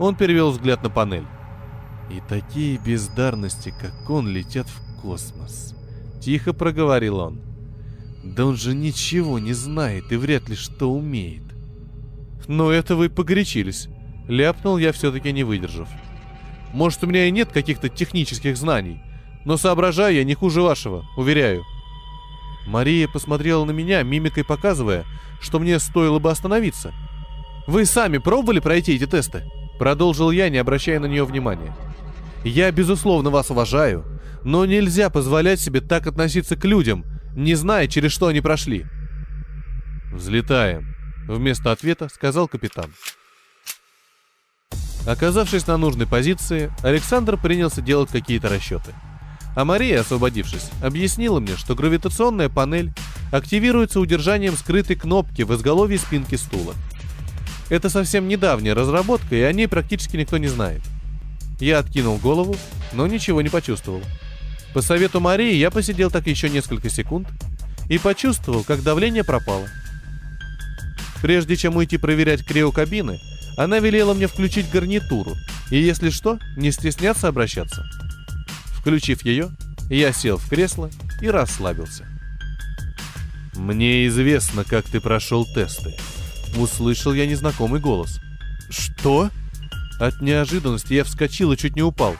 Он 0.00 0.16
перевел 0.16 0.50
взгляд 0.50 0.82
на 0.82 0.90
панель. 0.90 1.28
«И 2.10 2.20
такие 2.28 2.78
бездарности, 2.78 3.72
как 3.80 4.10
он, 4.10 4.26
летят 4.26 4.66
в 4.66 5.00
космос»,— 5.00 5.76
тихо 6.20 6.52
проговорил 6.52 7.18
он. 7.20 7.42
«Да 8.24 8.44
он 8.44 8.56
же 8.56 8.74
ничего 8.74 9.38
не 9.38 9.52
знает 9.52 10.10
и 10.10 10.16
вряд 10.16 10.48
ли 10.48 10.56
что 10.56 10.92
умеет». 10.92 11.44
«Ну 12.48 12.70
это 12.70 12.96
вы 12.96 13.08
погорячились»,— 13.08 13.88
ляпнул 14.28 14.78
я 14.78 14.90
все-таки 14.90 15.30
не 15.30 15.44
выдержав. 15.44 15.88
Может, 16.72 17.04
у 17.04 17.06
меня 17.06 17.26
и 17.26 17.30
нет 17.30 17.52
каких-то 17.52 17.88
технических 17.88 18.56
знаний, 18.56 19.00
но 19.44 19.56
соображаю 19.56 20.16
я 20.16 20.24
не 20.24 20.34
хуже 20.34 20.60
вашего, 20.60 21.04
уверяю. 21.16 21.62
Мария 22.66 23.08
посмотрела 23.08 23.64
на 23.64 23.70
меня, 23.70 24.02
мимикой 24.02 24.44
показывая, 24.44 25.04
что 25.40 25.58
мне 25.58 25.78
стоило 25.78 26.18
бы 26.18 26.30
остановиться. 26.30 26.92
«Вы 27.66 27.86
сами 27.86 28.18
пробовали 28.18 28.60
пройти 28.60 28.94
эти 28.94 29.06
тесты?» 29.06 29.44
Продолжил 29.78 30.30
я, 30.30 30.50
не 30.50 30.58
обращая 30.58 31.00
на 31.00 31.06
нее 31.06 31.24
внимания. 31.24 31.74
«Я, 32.44 32.70
безусловно, 32.70 33.30
вас 33.30 33.50
уважаю, 33.50 34.04
но 34.44 34.66
нельзя 34.66 35.08
позволять 35.08 35.58
себе 35.58 35.80
так 35.80 36.06
относиться 36.06 36.54
к 36.56 36.64
людям, 36.64 37.04
не 37.34 37.54
зная, 37.54 37.86
через 37.86 38.12
что 38.12 38.26
они 38.26 38.40
прошли». 38.40 38.84
«Взлетаем»,— 40.12 40.94
вместо 41.28 41.72
ответа 41.72 42.08
сказал 42.08 42.46
капитан. 42.46 42.92
Оказавшись 45.06 45.66
на 45.66 45.78
нужной 45.78 46.06
позиции, 46.06 46.70
Александр 46.82 47.38
принялся 47.38 47.80
делать 47.80 48.10
какие-то 48.10 48.48
расчеты. 48.48 48.94
А 49.56 49.64
Мария, 49.64 50.00
освободившись, 50.00 50.70
объяснила 50.82 51.40
мне, 51.40 51.56
что 51.56 51.74
гравитационная 51.74 52.48
панель 52.48 52.92
активируется 53.32 54.00
удержанием 54.00 54.56
скрытой 54.56 54.96
кнопки 54.96 55.42
в 55.42 55.54
изголовье 55.54 55.98
спинки 55.98 56.36
стула. 56.36 56.74
Это 57.68 57.88
совсем 57.88 58.28
недавняя 58.28 58.74
разработка, 58.74 59.34
и 59.34 59.42
о 59.42 59.52
ней 59.52 59.68
практически 59.68 60.16
никто 60.16 60.38
не 60.38 60.48
знает. 60.48 60.82
Я 61.60 61.78
откинул 61.78 62.18
голову, 62.18 62.56
но 62.92 63.06
ничего 63.06 63.42
не 63.42 63.48
почувствовал. 63.48 64.02
По 64.72 64.82
совету 64.82 65.20
Марии 65.20 65.54
я 65.54 65.70
посидел 65.70 66.10
так 66.10 66.26
еще 66.26 66.48
несколько 66.48 66.88
секунд 66.88 67.28
и 67.88 67.98
почувствовал, 67.98 68.64
как 68.64 68.82
давление 68.82 69.24
пропало. 69.24 69.68
Прежде 71.22 71.56
чем 71.56 71.76
уйти 71.76 71.98
проверять 71.98 72.44
криокабины, 72.44 73.20
она 73.56 73.78
велела 73.78 74.14
мне 74.14 74.26
включить 74.26 74.70
гарнитуру, 74.70 75.34
и 75.70 75.78
если 75.78 76.10
что, 76.10 76.38
не 76.56 76.72
стесняться 76.72 77.28
обращаться. 77.28 77.84
Включив 78.80 79.24
ее, 79.24 79.50
я 79.90 80.12
сел 80.12 80.38
в 80.38 80.48
кресло 80.48 80.90
и 81.20 81.28
расслабился. 81.28 82.06
«Мне 83.54 84.06
известно, 84.06 84.64
как 84.64 84.86
ты 84.86 85.00
прошел 85.00 85.44
тесты»,— 85.44 85.94
услышал 86.56 87.12
я 87.12 87.26
незнакомый 87.26 87.80
голос. 87.80 88.20
«Что?» 88.70 89.30
От 89.98 90.22
неожиданности 90.22 90.94
я 90.94 91.04
вскочил 91.04 91.52
и 91.52 91.58
чуть 91.58 91.76
не 91.76 91.82
упал. 91.82 92.16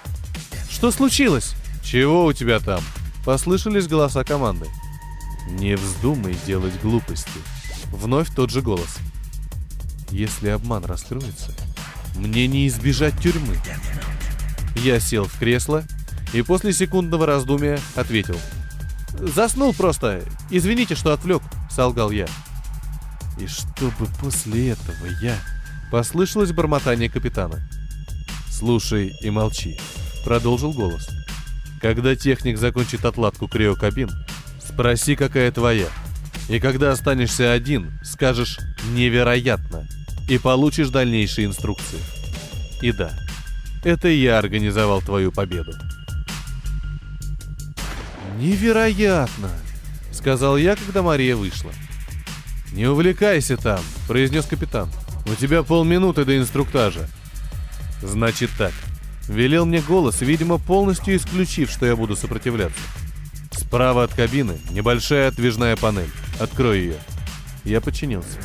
«Что 0.71 0.91
случилось?» 0.91 1.55
«Чего 1.83 2.27
у 2.27 2.33
тебя 2.35 2.61
там?» 2.61 2.83
Послышались 3.25 3.89
голоса 3.89 4.23
команды. 4.23 4.67
«Не 5.49 5.77
вздумай 5.77 6.37
делать 6.47 6.79
глупости». 6.83 7.41
Вновь 7.91 8.33
тот 8.35 8.51
же 8.51 8.61
голос. 8.61 8.99
Если 10.11 10.49
обман 10.49 10.85
раскроется, 10.85 11.53
мне 12.17 12.47
не 12.47 12.69
избежать 12.69 13.19
тюрьмы. 13.21 13.57
Я 14.77 15.01
сел 15.01 15.25
в 15.25 15.39
кресло 15.39 15.85
и 16.33 16.43
после 16.43 16.73
секундного 16.73 17.27
раздумия 17.27 17.79
ответил. 17.95 18.37
«Заснул 19.19 19.75
просто. 19.75 20.23
Извините, 20.51 20.95
что 20.95 21.13
отвлек»,— 21.13 21.43
солгал 21.71 22.11
я. 22.11 22.27
И 23.39 23.47
чтобы 23.47 24.07
после 24.21 24.71
этого 24.71 25.07
я... 25.21 25.37
Послышалось 25.91 26.53
бормотание 26.53 27.11
капитана. 27.11 27.61
«Слушай 28.49 29.13
и 29.23 29.31
молчи»,— 29.31 29.77
продолжил 30.25 30.73
голос. 30.73 31.09
«Когда 31.81 32.15
техник 32.15 32.59
закончит 32.59 33.05
отладку 33.05 33.49
криокабин, 33.49 34.11
спроси, 34.65 35.17
какая 35.17 35.51
твоя. 35.51 35.89
И 36.49 36.61
когда 36.61 36.93
останешься 36.93 37.53
один, 37.53 37.99
скажешь 38.05 38.61
«невероятно», 38.93 39.89
и 40.29 40.39
получишь 40.39 40.91
дальнейшие 40.91 41.49
инструкции. 41.49 41.99
И 42.83 42.93
да, 42.93 43.11
это 43.83 44.07
я 44.07 44.39
организовал 44.39 45.03
твою 45.03 45.33
победу. 45.33 45.73
«Невероятно!»— 48.41 49.51
сказал 50.13 50.57
я, 50.57 50.75
когда 50.75 51.03
Мария 51.03 51.37
вышла. 51.37 51.71
«Не 52.73 52.87
увлекайся 52.87 53.59
там»,— 53.59 53.81
произнес 54.09 54.47
капитан. 54.47 54.89
«У 55.27 55.35
тебя 55.35 55.63
полминуты 55.63 56.25
до 56.25 56.39
инструктажа». 56.39 57.07
«Значит 58.01 58.51
так»,— 58.57 58.73
велел 59.29 59.67
мне 59.67 59.83
голос, 59.83 60.23
видимо, 60.23 60.57
полностью 60.57 61.17
исключив, 61.17 61.71
что 61.71 61.85
я 61.85 61.97
буду 61.97 62.17
сопротивляться. 62.17 62.81
«Справа 63.51 64.05
от 64.05 64.15
кабины 64.15 64.59
небольшая 64.71 65.29
отвижная 65.29 65.77
панель. 65.77 66.11
Открой 66.39 66.81
ее». 66.81 66.97
Я 67.65 67.83
подчинился. 67.83 68.39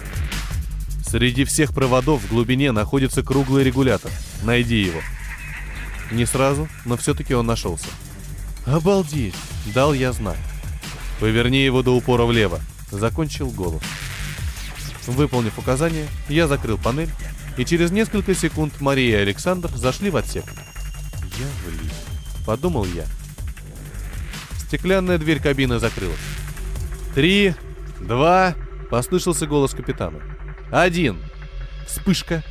Среди 1.07 1.45
всех 1.45 1.73
проводов 1.73 2.21
в 2.21 2.27
глубине 2.27 2.73
находится 2.73 3.23
круглый 3.23 3.63
регулятор. 3.63 4.11
Найди 4.43 4.81
его. 4.81 4.99
Не 6.11 6.25
сразу, 6.25 6.67
но 6.83 6.97
все-таки 6.97 7.33
он 7.33 7.45
нашелся. 7.45 7.87
Обалдеть! 8.65 9.35
Дал 9.73 9.93
я 9.93 10.11
знак. 10.11 10.37
Поверни 11.19 11.63
его 11.63 11.81
до 11.83 11.95
упора 11.95 12.25
влево. 12.25 12.59
Закончил 12.91 13.49
голос. 13.49 13.83
Выполнив 15.07 15.57
указание, 15.57 16.07
я 16.29 16.47
закрыл 16.47 16.77
панель, 16.77 17.09
и 17.57 17.65
через 17.65 17.91
несколько 17.91 18.33
секунд 18.33 18.81
Мария 18.81 19.19
и 19.19 19.21
Александр 19.21 19.69
зашли 19.75 20.09
в 20.09 20.17
отсек. 20.17 20.45
Я 21.37 21.45
влип. 21.65 21.91
Подумал 22.45 22.85
я. 22.85 23.05
Стеклянная 24.57 25.17
дверь 25.17 25.39
кабины 25.39 25.79
закрылась. 25.79 26.17
«Три, 27.13 27.53
два...»— 27.99 28.55
послышался 28.89 29.45
голос 29.47 29.73
капитана. 29.73 30.21
Один. 30.71 31.21
Вспышка. 31.87 32.43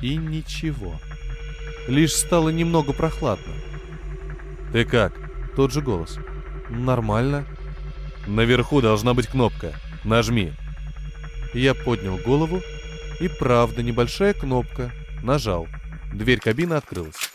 И 0.00 0.16
ничего. 0.16 1.00
Лишь 1.88 2.14
стало 2.14 2.50
немного 2.50 2.92
прохладно. 2.92 3.52
Ты 4.72 4.84
как? 4.84 5.12
Тот 5.56 5.72
же 5.72 5.80
голос. 5.80 6.18
Нормально. 6.68 7.46
Наверху 8.26 8.80
должна 8.80 9.14
быть 9.14 9.26
кнопка. 9.26 9.72
Нажми. 10.02 10.52
Я 11.52 11.74
поднял 11.74 12.16
голову, 12.18 12.60
и 13.20 13.28
правда 13.28 13.82
небольшая 13.82 14.34
кнопка. 14.34 14.90
Нажал. 15.22 15.68
Дверь 16.12 16.40
кабины 16.40 16.74
открылась. 16.74 17.30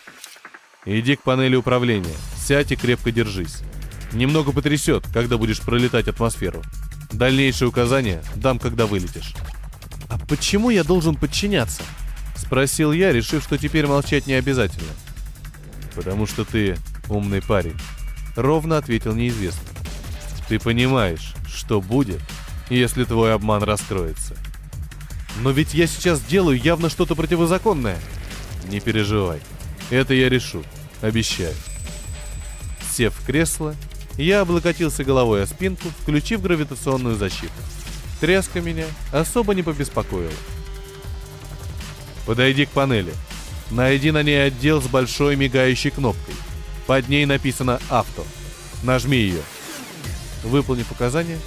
Иди 0.85 1.15
к 1.15 1.23
панели 1.23 1.55
управления. 1.55 2.15
Сядь 2.37 2.71
и 2.71 2.75
крепко 2.75 3.11
держись. 3.11 3.61
Немного 4.11 4.51
потрясет, 4.51 5.05
когда 5.13 5.37
будешь 5.37 5.61
пролетать 5.61 6.07
атмосферу. 6.07 6.61
Дальнейшие 7.11 7.67
указания 7.67 8.23
дам, 8.35 8.59
когда 8.59 8.85
вылетишь. 8.85 9.33
«А 10.09 10.17
почему 10.17 10.69
я 10.69 10.83
должен 10.83 11.15
подчиняться?»— 11.15 11.83
спросил 12.35 12.91
я, 12.91 13.11
решив, 13.11 13.43
что 13.43 13.57
теперь 13.57 13.85
молчать 13.85 14.25
не 14.25 14.33
обязательно. 14.33 14.91
«Потому 15.95 16.25
что 16.25 16.45
ты 16.45 16.77
умный 17.09 17.41
парень»,— 17.41 17.77
ровно 18.39 18.77
ответил 18.77 19.13
неизвестный. 19.13 19.67
«Ты 20.47 20.59
понимаешь, 20.59 21.33
что 21.47 21.81
будет, 21.81 22.21
если 22.69 23.03
твой 23.03 23.33
обман 23.33 23.63
раскроется». 23.63 24.35
«Но 25.41 25.51
ведь 25.51 25.73
я 25.73 25.87
сейчас 25.87 26.21
делаю 26.21 26.59
явно 26.59 26.89
что-то 26.89 27.15
противозаконное». 27.15 27.99
Не 28.69 28.79
переживай. 28.79 29.39
Это 29.89 30.13
я 30.13 30.29
решу. 30.29 30.63
Обещаю. 31.01 31.55
Сев 32.91 33.13
в 33.15 33.25
кресло, 33.25 33.75
я 34.17 34.41
облокотился 34.41 35.03
головой 35.03 35.43
о 35.43 35.47
спинку, 35.47 35.87
включив 36.01 36.41
гравитационную 36.41 37.15
защиту. 37.15 37.53
Тряска 38.19 38.61
меня 38.61 38.85
особо 39.11 39.55
не 39.55 39.63
побеспокоила. 39.63 40.33
Подойди 42.25 42.65
к 42.65 42.69
панели. 42.69 43.13
Найди 43.71 44.11
на 44.11 44.23
ней 44.23 44.45
отдел 44.45 44.81
с 44.81 44.87
большой 44.87 45.35
мигающей 45.35 45.89
кнопкой. 45.89 46.35
Под 46.89 47.07
ней 47.07 47.27
написано 47.27 47.79
«Авто». 47.87 48.25
Нажми 48.81 49.15
ее. 49.15 49.43
Выполнив 50.43 50.91
указание, 50.91 51.37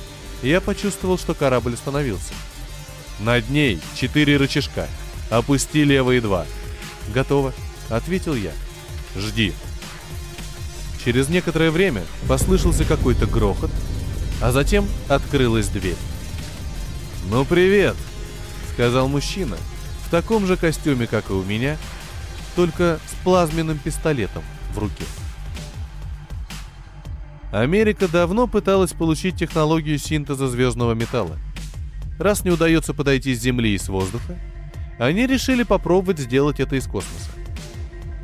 я 0.41 0.61
почувствовал, 0.61 1.19
что 1.19 1.35
корабль 1.35 1.75
остановился. 1.75 2.33
Над 3.19 3.51
ней 3.51 3.81
четыре 3.97 4.37
рычажка. 4.37 4.87
Опусти 5.31 5.83
левые 5.83 6.21
два. 6.21 6.47
Готово, 7.13 7.53
ответил 7.89 8.37
я. 8.37 8.53
Жди. 9.17 9.53
Через 11.05 11.29
некоторое 11.29 11.73
время 11.73 12.05
послышался 12.29 12.85
какой-то 12.85 13.27
грохот, 13.27 13.73
а 14.41 14.53
затем 14.53 14.87
открылась 15.09 15.67
дверь. 15.67 15.97
«Ну 17.31 17.45
привет!»— 17.45 17.97
сказал 18.75 19.09
мужчина 19.09 19.57
в 20.07 20.11
таком 20.13 20.47
же 20.47 20.57
костюме, 20.57 21.09
как 21.09 21.31
и 21.31 21.33
у 21.33 21.43
меня, 21.43 21.79
только 22.55 23.01
с 23.11 23.25
плазменным 23.25 23.79
пистолетом 23.79 24.45
в 24.73 24.79
руке. 24.79 25.03
Америка 27.53 28.09
давно 28.09 28.47
пыталась 28.47 28.95
получить 28.95 29.37
технологию 29.37 29.99
синтеза 29.99 30.49
звездного 30.49 30.95
металла. 30.95 31.37
Раз 32.19 32.45
не 32.45 32.51
удается 32.51 32.95
подойти 32.95 33.35
с 33.35 33.43
Земли 33.43 33.75
и 33.75 33.79
с 33.79 33.89
воздуха, 33.89 34.39
они 34.99 35.27
решили 35.27 35.63
попробовать 35.63 36.19
сделать 36.19 36.61
это 36.61 36.77
из 36.77 36.87
космоса. 36.87 37.31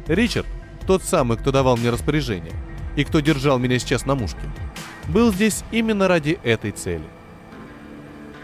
Ричард, 0.07 0.47
тот 0.87 1.03
самый, 1.03 1.37
кто 1.37 1.53
давал 1.53 1.77
мне 1.77 1.91
распоряжение, 1.91 2.55
и 2.97 3.05
кто 3.05 3.21
держал 3.21 3.59
меня 3.59 3.79
сейчас 3.79 4.07
на 4.07 4.15
мушке, 4.15 4.41
был 5.09 5.31
здесь 5.31 5.63
именно 5.73 6.09
ради 6.09 6.39
этой 6.43 6.71
цели. 6.71 7.05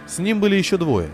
С 0.07 0.19
ним 0.19 0.39
были 0.39 0.57
еще 0.57 0.77
двое. 0.77 1.09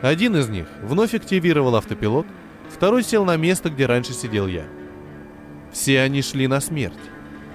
Один 0.00 0.36
из 0.36 0.48
них 0.48 0.66
вновь 0.82 1.14
активировал 1.14 1.76
автопилот, 1.76 2.26
второй 2.68 3.04
сел 3.04 3.24
на 3.24 3.36
место, 3.36 3.70
где 3.70 3.86
раньше 3.86 4.14
сидел 4.14 4.48
я. 4.48 4.64
Все 5.72 6.00
они 6.00 6.22
шли 6.22 6.48
на 6.48 6.60
смерть. 6.60 6.98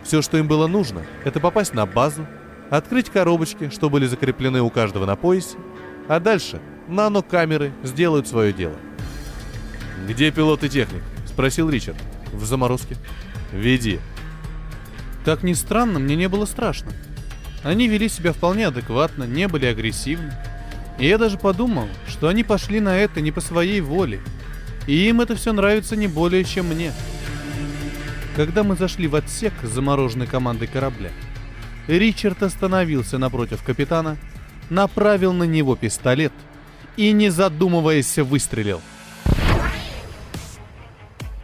Все, 0.07 0.21
что 0.21 0.37
им 0.37 0.47
было 0.47 0.67
нужно, 0.67 1.05
это 1.25 1.41
попасть 1.41 1.73
на 1.73 1.85
базу, 1.85 2.25
открыть 2.69 3.09
коробочки, 3.09 3.69
что 3.69 3.89
были 3.89 4.05
закреплены 4.05 4.61
у 4.61 4.69
каждого 4.69 5.05
на 5.05 5.17
поясе, 5.17 5.57
а 6.07 6.21
дальше 6.21 6.61
нано-камеры 6.87 7.73
сделают 7.83 8.25
свое 8.25 8.53
дело. 8.53 8.77
«Где 10.07 10.31
пилот 10.31 10.63
и 10.63 10.69
техник?»— 10.69 11.03
спросил 11.25 11.69
Ричард. 11.69 11.97
«В 12.31 12.45
заморозке». 12.45 12.95
«Веди». 13.51 13.99
Как 15.25 15.43
ни 15.43 15.51
странно, 15.51 15.99
мне 15.99 16.15
не 16.15 16.29
было 16.29 16.45
страшно. 16.45 16.93
Они 17.61 17.89
вели 17.89 18.07
себя 18.07 18.31
вполне 18.31 18.67
адекватно, 18.67 19.25
не 19.25 19.49
были 19.49 19.65
агрессивны. 19.65 20.31
И 20.99 21.05
я 21.05 21.17
даже 21.17 21.37
подумал, 21.37 21.89
что 22.07 22.29
они 22.29 22.45
пошли 22.45 22.79
на 22.79 22.97
это 22.97 23.19
не 23.19 23.33
по 23.33 23.41
своей 23.41 23.81
воле. 23.81 24.21
И 24.87 25.09
им 25.09 25.19
это 25.19 25.35
все 25.35 25.51
нравится 25.51 25.97
не 25.97 26.07
более, 26.07 26.45
чем 26.45 26.67
мне. 26.67 26.93
Когда 28.37 28.63
мы 28.63 28.75
зашли 28.75 29.07
в 29.07 29.15
отсек 29.15 29.51
замороженной 29.63 30.27
командой 30.27 30.67
корабля, 30.67 31.09
Ричард 31.87 32.43
остановился 32.43 33.17
напротив 33.17 33.63
капитана, 33.63 34.15
направил 34.69 35.33
на 35.33 35.45
него 35.45 35.75
пистолет 35.75 36.31
и, 36.97 37.13
не 37.13 37.31
задумываясь, 37.31 38.19
выстрелил. 38.19 38.79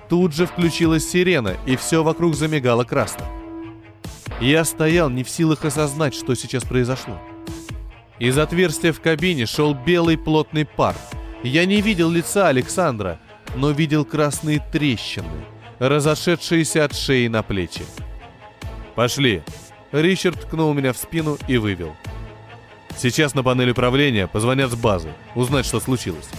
Тут 0.07 0.35
же 0.35 0.45
включилась 0.45 1.09
сирена, 1.09 1.57
и 1.65 1.77
все 1.77 2.03
вокруг 2.03 2.35
замигало 2.35 2.83
красным. 2.83 3.27
Я 4.39 4.63
стоял 4.63 5.09
не 5.09 5.23
в 5.23 5.29
силах 5.31 5.65
осознать, 5.65 6.13
что 6.13 6.35
сейчас 6.35 6.63
произошло. 6.63 7.19
Из 8.19 8.37
отверстия 8.37 8.93
в 8.93 9.01
кабине 9.01 9.47
шел 9.47 9.73
белый 9.73 10.19
плотный 10.19 10.65
пар. 10.65 10.95
Я 11.41 11.65
не 11.65 11.81
видел 11.81 12.11
лица 12.11 12.49
Александра, 12.49 13.19
но 13.55 13.71
видел 13.71 14.05
красные 14.05 14.63
трещины— 14.71 15.25
разошедшиеся 15.89 16.85
от 16.85 16.95
шеи 16.95 17.27
на 17.27 17.43
плечи. 17.43 17.83
«Пошли!» 18.95 19.43
Ричард 19.91 20.41
ткнул 20.41 20.73
меня 20.73 20.93
в 20.93 20.97
спину 20.97 21.37
и 21.47 21.57
вывел. 21.57 21.95
«Сейчас 22.97 23.33
на 23.33 23.43
панель 23.43 23.71
управления 23.71 24.27
позвонят 24.27 24.71
с 24.71 24.75
базы, 24.75 25.13
узнать, 25.35 25.65
что 25.65 25.79
случилось. 25.79 26.29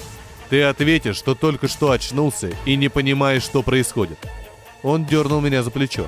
Ты 0.48 0.62
ответишь, 0.62 1.16
что 1.16 1.34
только 1.34 1.68
что 1.68 1.90
очнулся 1.90 2.52
и 2.64 2.76
не 2.76 2.88
понимаешь, 2.88 3.42
что 3.42 3.62
происходит». 3.62 4.18
Он 4.82 5.04
дернул 5.04 5.40
меня 5.40 5.62
за 5.62 5.70
плечо. 5.70 6.06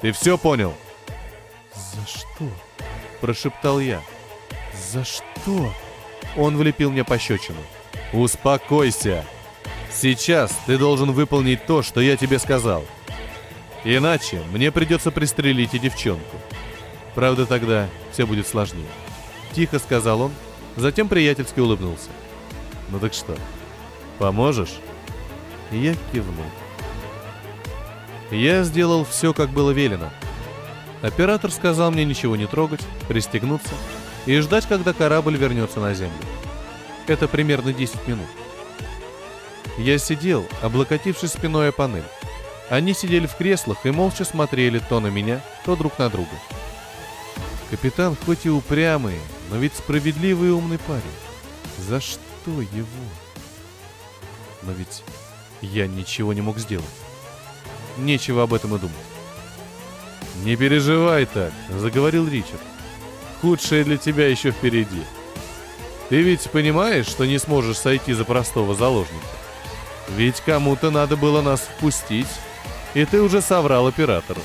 «Ты 0.00 0.12
все 0.12 0.38
понял?» 0.38 0.72
«За 1.74 2.06
что?»– 2.06 2.50
прошептал 3.20 3.80
я. 3.80 4.00
«За 4.92 5.04
что?» 5.04 5.72
Он 6.36 6.56
влепил 6.56 6.92
мне 6.92 7.02
пощечину. 7.02 7.60
«Успокойся!» 8.12 9.24
Сейчас 9.98 10.54
ты 10.66 10.76
должен 10.76 11.12
выполнить 11.12 11.64
то, 11.64 11.82
что 11.82 12.02
я 12.02 12.18
тебе 12.18 12.38
сказал. 12.38 12.84
Иначе 13.82 14.42
мне 14.52 14.70
придется 14.70 15.10
пристрелить 15.10 15.72
и 15.72 15.78
девчонку. 15.78 16.36
Правда, 17.14 17.46
тогда 17.46 17.88
все 18.12 18.26
будет 18.26 18.46
сложнее. 18.46 18.84
Тихо 19.52 19.78
сказал 19.78 20.20
он, 20.20 20.32
затем 20.76 21.08
приятельски 21.08 21.60
улыбнулся. 21.60 22.10
Ну 22.90 22.98
так 22.98 23.14
что, 23.14 23.34
поможешь? 24.18 24.74
Я 25.70 25.94
кивнул. 26.12 26.44
Я 28.30 28.64
сделал 28.64 29.06
все, 29.06 29.32
как 29.32 29.48
было 29.48 29.70
велено. 29.70 30.10
Оператор 31.00 31.50
сказал 31.50 31.90
мне 31.90 32.04
ничего 32.04 32.36
не 32.36 32.46
трогать, 32.46 32.82
пристегнуться 33.08 33.74
и 34.26 34.38
ждать, 34.40 34.66
когда 34.66 34.92
корабль 34.92 35.36
вернется 35.36 35.80
на 35.80 35.94
Землю. 35.94 36.12
Это 37.06 37.28
примерно 37.28 37.72
10 37.72 38.06
минут. 38.06 38.26
Я 39.78 39.98
сидел, 39.98 40.46
облокотившись 40.62 41.32
спиной 41.32 41.68
о 41.68 41.72
панель. 41.72 42.04
Они 42.70 42.94
сидели 42.94 43.26
в 43.26 43.36
креслах 43.36 43.84
и 43.84 43.90
молча 43.90 44.24
смотрели 44.24 44.78
то 44.78 45.00
на 45.00 45.08
меня, 45.08 45.42
то 45.64 45.76
друг 45.76 45.98
на 45.98 46.08
друга. 46.08 46.30
Капитан 47.70 48.16
хоть 48.24 48.46
и 48.46 48.50
упрямый, 48.50 49.18
но 49.50 49.56
ведь 49.56 49.74
справедливый 49.74 50.48
и 50.48 50.52
умный 50.52 50.78
парень. 50.78 51.02
За 51.78 52.00
что 52.00 52.20
его? 52.46 52.86
Но 54.62 54.72
ведь 54.72 55.02
я 55.60 55.86
ничего 55.86 56.32
не 56.32 56.40
мог 56.40 56.58
сделать. 56.58 56.86
Нечего 57.98 58.42
об 58.42 58.54
этом 58.54 58.74
и 58.74 58.78
думать. 58.78 58.96
«Не 60.44 60.54
переживай 60.56 61.24
так»,— 61.24 61.52
заговорил 61.70 62.28
Ричард. 62.28 62.60
«Худшее 63.40 63.84
для 63.84 63.96
тебя 63.96 64.28
еще 64.28 64.50
впереди. 64.50 65.02
Ты 66.10 66.20
ведь 66.20 66.50
понимаешь, 66.50 67.06
что 67.06 67.24
не 67.24 67.38
сможешь 67.38 67.78
сойти 67.78 68.12
за 68.12 68.24
простого 68.24 68.74
заложника?» 68.74 69.26
Ведь 70.08 70.40
кому-то 70.40 70.90
надо 70.90 71.16
было 71.16 71.42
нас 71.42 71.60
впустить, 71.60 72.28
и 72.94 73.04
ты 73.04 73.20
уже 73.20 73.42
соврал 73.42 73.86
оператору. 73.86 74.40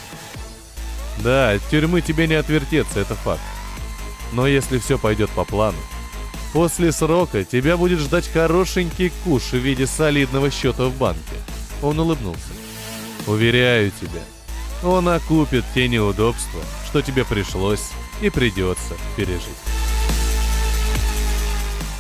Да, 1.20 1.52
от 1.52 1.62
тюрьмы 1.70 2.02
тебе 2.02 2.28
не 2.28 2.36
отвертеться, 2.36 3.00
это 3.00 3.16
факт. 3.16 3.42
Но 4.34 4.48
если 4.48 4.80
все 4.80 4.98
пойдет 4.98 5.30
по 5.32 5.44
плану, 5.44 5.78
после 6.54 6.92
срока 6.92 7.44
тебя 7.44 7.78
будет 7.78 8.00
ждать 8.00 8.28
хорошенький 8.32 9.12
куш 9.24 9.52
в 9.52 9.58
виде 9.58 9.86
солидного 9.86 10.50
счета 10.50 10.86
в 10.86 10.96
банке. 10.96 11.36
Он 11.82 12.00
улыбнулся. 12.00 12.54
Уверяю 13.28 13.92
тебя, 13.92 14.22
он 14.84 15.08
окупит 15.08 15.64
те 15.76 15.88
неудобства, 15.88 16.62
что 16.88 17.02
тебе 17.02 17.24
пришлось 17.24 17.90
и 18.22 18.30
придется 18.30 18.96
пережить. 19.16 19.48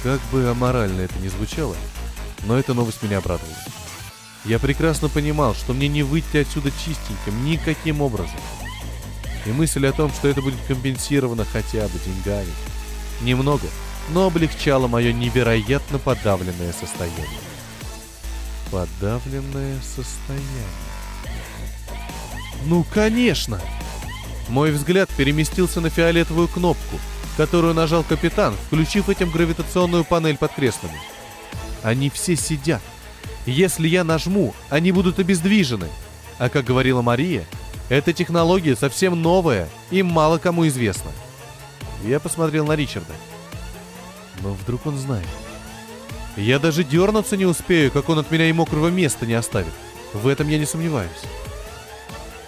Как 0.03 0.19
бы 0.31 0.47
аморально 0.49 1.01
это 1.01 1.13
ни 1.19 1.27
звучало, 1.27 1.75
но 2.45 2.57
эта 2.57 2.73
новость 2.73 3.03
меня 3.03 3.19
обрадовала. 3.19 3.55
Я 4.45 4.57
прекрасно 4.59 5.07
понимал, 5.07 5.53
что 5.53 5.73
мне 5.73 5.87
не 5.87 6.03
выйти 6.03 6.37
отсюда 6.37 6.71
чистеньким 6.71 7.45
никаким 7.45 8.01
образом. 8.01 8.39
И 9.45 9.51
мысль 9.51 9.85
о 9.87 9.91
том, 9.91 10.11
что 10.11 10.27
это 10.27 10.41
будет 10.41 10.59
компенсировано 10.67 11.45
хотя 11.45 11.87
бы 11.87 11.99
деньгами, 12.05 12.51
немного, 13.21 13.67
но 14.09 14.27
облегчала 14.27 14.87
мое 14.87 15.13
невероятно 15.13 15.99
подавленное 15.99 16.73
состояние. 16.73 17.27
Подавленное 18.71 19.79
состояние. 19.81 20.67
Ну, 22.65 22.85
конечно! 22.93 23.59
Мой 24.49 24.71
взгляд 24.71 25.09
переместился 25.15 25.81
на 25.81 25.89
фиолетовую 25.89 26.47
кнопку, 26.47 26.99
которую 27.37 27.73
нажал 27.73 28.03
капитан, 28.03 28.55
включив 28.67 29.09
этим 29.09 29.29
гравитационную 29.29 30.03
панель 30.03 30.37
под 30.37 30.53
креслами. 30.53 30.97
Они 31.84 32.09
все 32.09 32.36
сидят. 32.36 32.82
Если 33.45 33.88
я 33.88 34.03
нажму, 34.03 34.53
они 34.69 34.91
будут 34.91 35.19
обездвижены. 35.19 35.88
А 36.38 36.49
как 36.49 36.65
говорила 36.65 37.01
Мария, 37.01 37.45
эта 37.89 38.13
технология 38.13 38.75
совсем 38.75 39.21
новая 39.21 39.67
и 39.89 40.03
мало 40.03 40.38
кому 40.38 40.67
известна. 40.67 41.11
Я 42.03 42.19
посмотрел 42.19 42.65
на 42.65 42.75
Ричарда. 42.75 43.13
Но 44.41 44.53
вдруг 44.53 44.86
он 44.86 44.97
знает. 44.97 45.27
Я 46.38 46.59
даже 46.59 46.84
дернуться 46.84 47.36
не 47.36 47.45
успею, 47.45 47.91
как 47.91 48.09
он 48.09 48.19
от 48.19 48.32
меня 48.32 48.49
и 48.49 48.53
мокрого 48.53 48.88
места 48.88 49.25
не 49.25 49.34
оставит. 49.34 49.73
В 50.13 50.27
этом 50.27 50.47
я 50.47 50.57
не 50.57 50.65
сомневаюсь. 50.65 51.09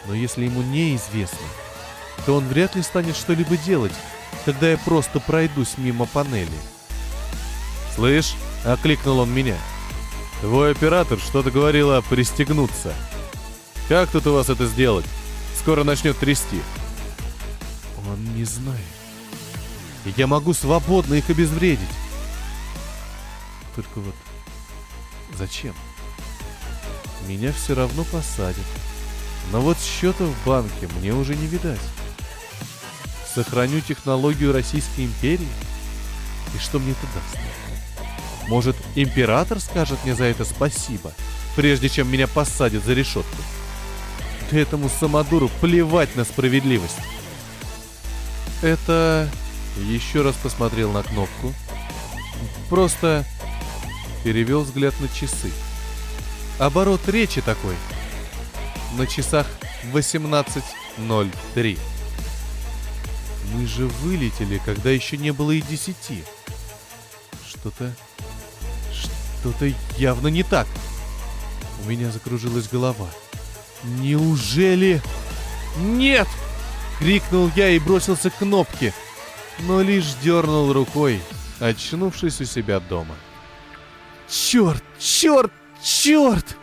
Но 0.07 0.13
если 0.13 0.45
ему 0.45 0.61
неизвестно, 0.61 1.45
то 2.25 2.35
он 2.35 2.45
вряд 2.45 2.75
ли 2.75 2.81
станет 2.81 3.15
что-либо 3.15 3.57
делать, 3.57 3.93
когда 4.45 4.71
я 4.71 4.77
просто 4.77 5.19
пройдусь 5.19 5.77
мимо 5.77 6.05
панели. 6.05 6.49
«Слышь?»— 7.95 8.35
окликнул 8.65 9.19
он 9.19 9.33
меня. 9.33 9.57
«Твой 10.41 10.71
оператор 10.71 11.19
что-то 11.19 11.51
говорила 11.51 12.01
пристегнуться. 12.01 12.93
Как 13.87 14.09
тут 14.09 14.27
у 14.27 14.33
вас 14.33 14.49
это 14.49 14.65
сделать? 14.65 15.05
Скоро 15.59 15.83
начнет 15.83 16.17
трясти». 16.17 16.61
Он 18.09 18.35
не 18.35 18.43
знает. 18.43 18.79
Я 20.17 20.27
могу 20.27 20.53
свободно 20.53 21.13
их 21.13 21.29
обезвредить. 21.29 21.79
Только 23.75 23.99
вот 23.99 24.15
зачем? 25.35 25.73
Меня 27.27 27.53
все 27.53 27.73
равно 27.73 28.03
посадят. 28.03 28.65
Но 29.51 29.61
вот 29.61 29.77
счета 29.79 30.25
в 30.25 30.45
банке 30.45 30.87
мне 30.99 31.13
уже 31.13 31.35
не 31.35 31.47
видать. 31.47 31.79
Сохраню 33.33 33.81
технологию 33.81 34.53
Российской 34.53 35.05
империи? 35.05 35.47
И 36.53 36.57
что 36.59 36.79
мне 36.79 36.91
это 36.91 37.07
даст? 37.15 37.52
Может, 38.47 38.75
император 38.95 39.59
скажет 39.59 39.99
мне 40.03 40.15
за 40.15 40.25
это 40.25 40.45
спасибо, 40.45 41.13
прежде 41.55 41.89
чем 41.89 42.11
меня 42.11 42.27
посадят 42.27 42.83
за 42.83 42.93
решетку? 42.93 43.37
Да 44.51 44.57
этому 44.59 44.89
самодуру 44.89 45.49
плевать 45.61 46.15
на 46.15 46.23
справедливость. 46.25 46.97
Это... 48.61 49.29
Еще 49.77 50.21
раз 50.21 50.35
посмотрел 50.35 50.91
на 50.91 51.01
кнопку. 51.01 51.51
Просто 52.69 53.25
перевел 54.23 54.61
взгляд 54.61 54.93
на 54.99 55.07
часы. 55.07 55.51
Оборот 56.59 57.09
речи 57.09 57.41
такой. 57.41 57.75
На 58.97 59.07
часах 59.07 59.47
18.03. 59.91 61.79
Мы 63.53 63.67
же 63.67 63.87
вылетели, 63.87 64.61
когда 64.63 64.91
еще 64.91 65.17
не 65.17 65.31
было 65.31 65.51
и 65.51 65.61
десяти. 65.61 66.23
Что-то... 67.47 67.93
Что-то 69.43 69.69
явно 69.97 70.29
не 70.29 70.41
так. 70.41 70.65
У 71.83 71.89
меня 71.89 72.09
закружилась 72.11 72.69
голова. 72.69 73.07
Неужели... 73.83 75.01
Нет! 75.77 76.29
Крикнул 76.97 77.51
я 77.53 77.71
и 77.71 77.79
бросился 77.79 78.29
к 78.29 78.37
кнопке, 78.37 78.93
но 79.67 79.81
лишь 79.81 80.13
дернул 80.23 80.71
рукой, 80.71 81.19
очнувшись 81.59 82.39
у 82.39 82.45
себя 82.45 82.79
дома. 82.79 83.15
«Черт! 84.29 84.81
Черт! 84.97 85.51
Черт!» 85.83 86.55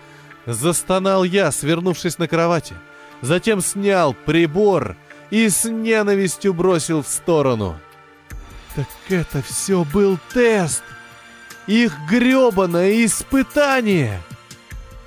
Застонал 0.47 1.25
я, 1.25 1.53
свернувшись 1.53 2.17
на 2.17 2.29
кровати. 2.29 2.75
Затем 3.21 3.61
снял 3.61 4.15
прибор 4.15 4.97
и 5.29 5.51
с 5.51 5.69
ненавистью 5.69 6.55
бросил 6.55 7.03
в 7.03 7.09
сторону. 7.09 7.79
Так 8.75 8.89
это 9.11 9.43
все 9.43 9.85
был 9.85 10.19
тест! 10.33 10.83
Их 11.67 11.97
гребаное 12.09 13.05
испытание! 13.05 14.21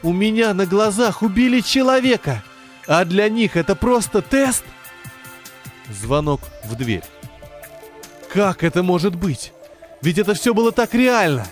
У 0.01 0.11
меня 0.11 0.53
на 0.53 0.65
глазах 0.65 1.21
убили 1.21 1.61
человека, 1.61 2.43
а 2.87 3.05
для 3.05 3.29
них 3.29 3.55
это 3.55 3.75
просто 3.75 4.21
тест? 4.21 4.63
Звонок 5.89 6.41
в 6.65 6.75
дверь. 6.75 7.03
Как 8.31 8.63
это 8.63 8.83
может 8.83 9.15
быть? 9.15 9.53
Ведь 10.01 10.17
это 10.17 10.33
все 10.33 10.53
было 10.53 10.71
так 10.71 10.93
реально. 10.93 11.47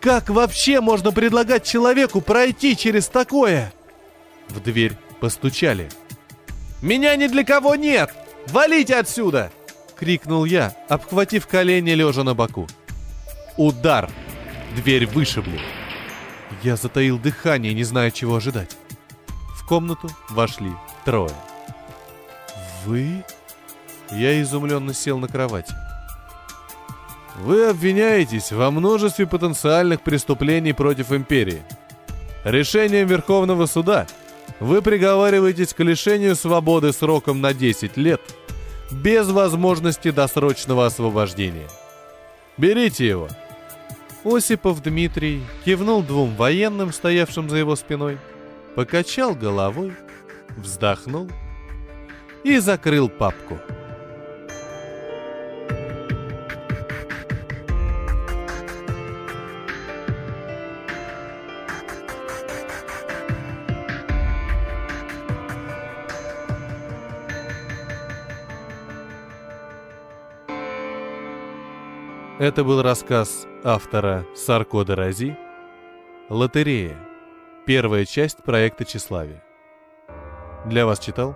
Как 0.00 0.30
вообще 0.30 0.80
можно 0.80 1.12
предлагать 1.12 1.64
человеку 1.64 2.20
пройти 2.20 2.76
через 2.76 3.08
такое? 3.08 3.72
В 4.48 4.60
дверь 4.60 4.94
постучали. 5.20 5.88
«Меня 6.80 7.16
ни 7.16 7.26
для 7.26 7.44
кого 7.44 7.74
нет! 7.74 8.10
Валите 8.46 8.94
отсюда!»— 8.94 9.50
крикнул 9.98 10.44
я, 10.44 10.74
обхватив 10.88 11.46
колени 11.48 11.90
лежа 11.90 12.22
на 12.22 12.34
боку. 12.34 12.68
Удар! 13.58 14.08
Дверь 14.76 15.06
вышибли. 15.06 15.58
Я 16.62 16.76
затаил 16.76 17.18
дыхание, 17.18 17.74
не 17.74 17.82
зная, 17.82 18.12
чего 18.12 18.36
ожидать. 18.36 18.76
В 19.56 19.66
комнату 19.66 20.08
вошли 20.30 20.70
трое. 21.04 21.34
«Вы?» 22.86 23.24
Я 24.12 24.40
изумленно 24.40 24.94
сел 24.94 25.18
на 25.18 25.26
кровати. 25.26 25.74
Вы 27.40 27.66
обвиняетесь 27.66 28.52
во 28.52 28.70
множестве 28.70 29.26
потенциальных 29.26 30.02
преступлений 30.02 30.72
против 30.72 31.12
империи. 31.12 31.62
Решением 32.44 33.08
Верховного 33.08 33.66
суда 33.66 34.06
вы 34.60 34.82
приговариваетесь 34.82 35.74
к 35.74 35.80
лишению 35.80 36.36
свободы 36.36 36.92
сроком 36.92 37.40
на 37.40 37.52
10 37.52 37.96
лет 37.96 38.20
без 38.92 39.28
возможности 39.28 40.12
досрочного 40.12 40.86
освобождения. 40.86 41.68
Берите 42.56 43.06
его. 43.06 43.28
Осипов 44.24 44.82
Дмитрий 44.82 45.42
кивнул 45.64 46.02
двум 46.02 46.34
военным, 46.34 46.92
стоявшим 46.92 47.48
за 47.48 47.58
его 47.58 47.76
спиной, 47.76 48.18
покачал 48.74 49.34
головой, 49.34 49.92
вздохнул 50.56 51.28
и 52.42 52.58
закрыл 52.58 53.08
папку. 53.08 53.58
Это 72.38 72.62
был 72.62 72.82
рассказ 72.82 73.48
автора 73.64 74.24
Сарко 74.36 74.84
де 74.84 74.94
Рази 74.94 75.36
«Лотерея. 76.28 76.96
Первая 77.66 78.04
часть 78.04 78.44
проекта 78.44 78.84
«Тщеславие». 78.84 79.42
Для 80.64 80.86
вас 80.86 81.00
читал 81.00 81.34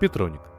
Петроник. 0.00 0.53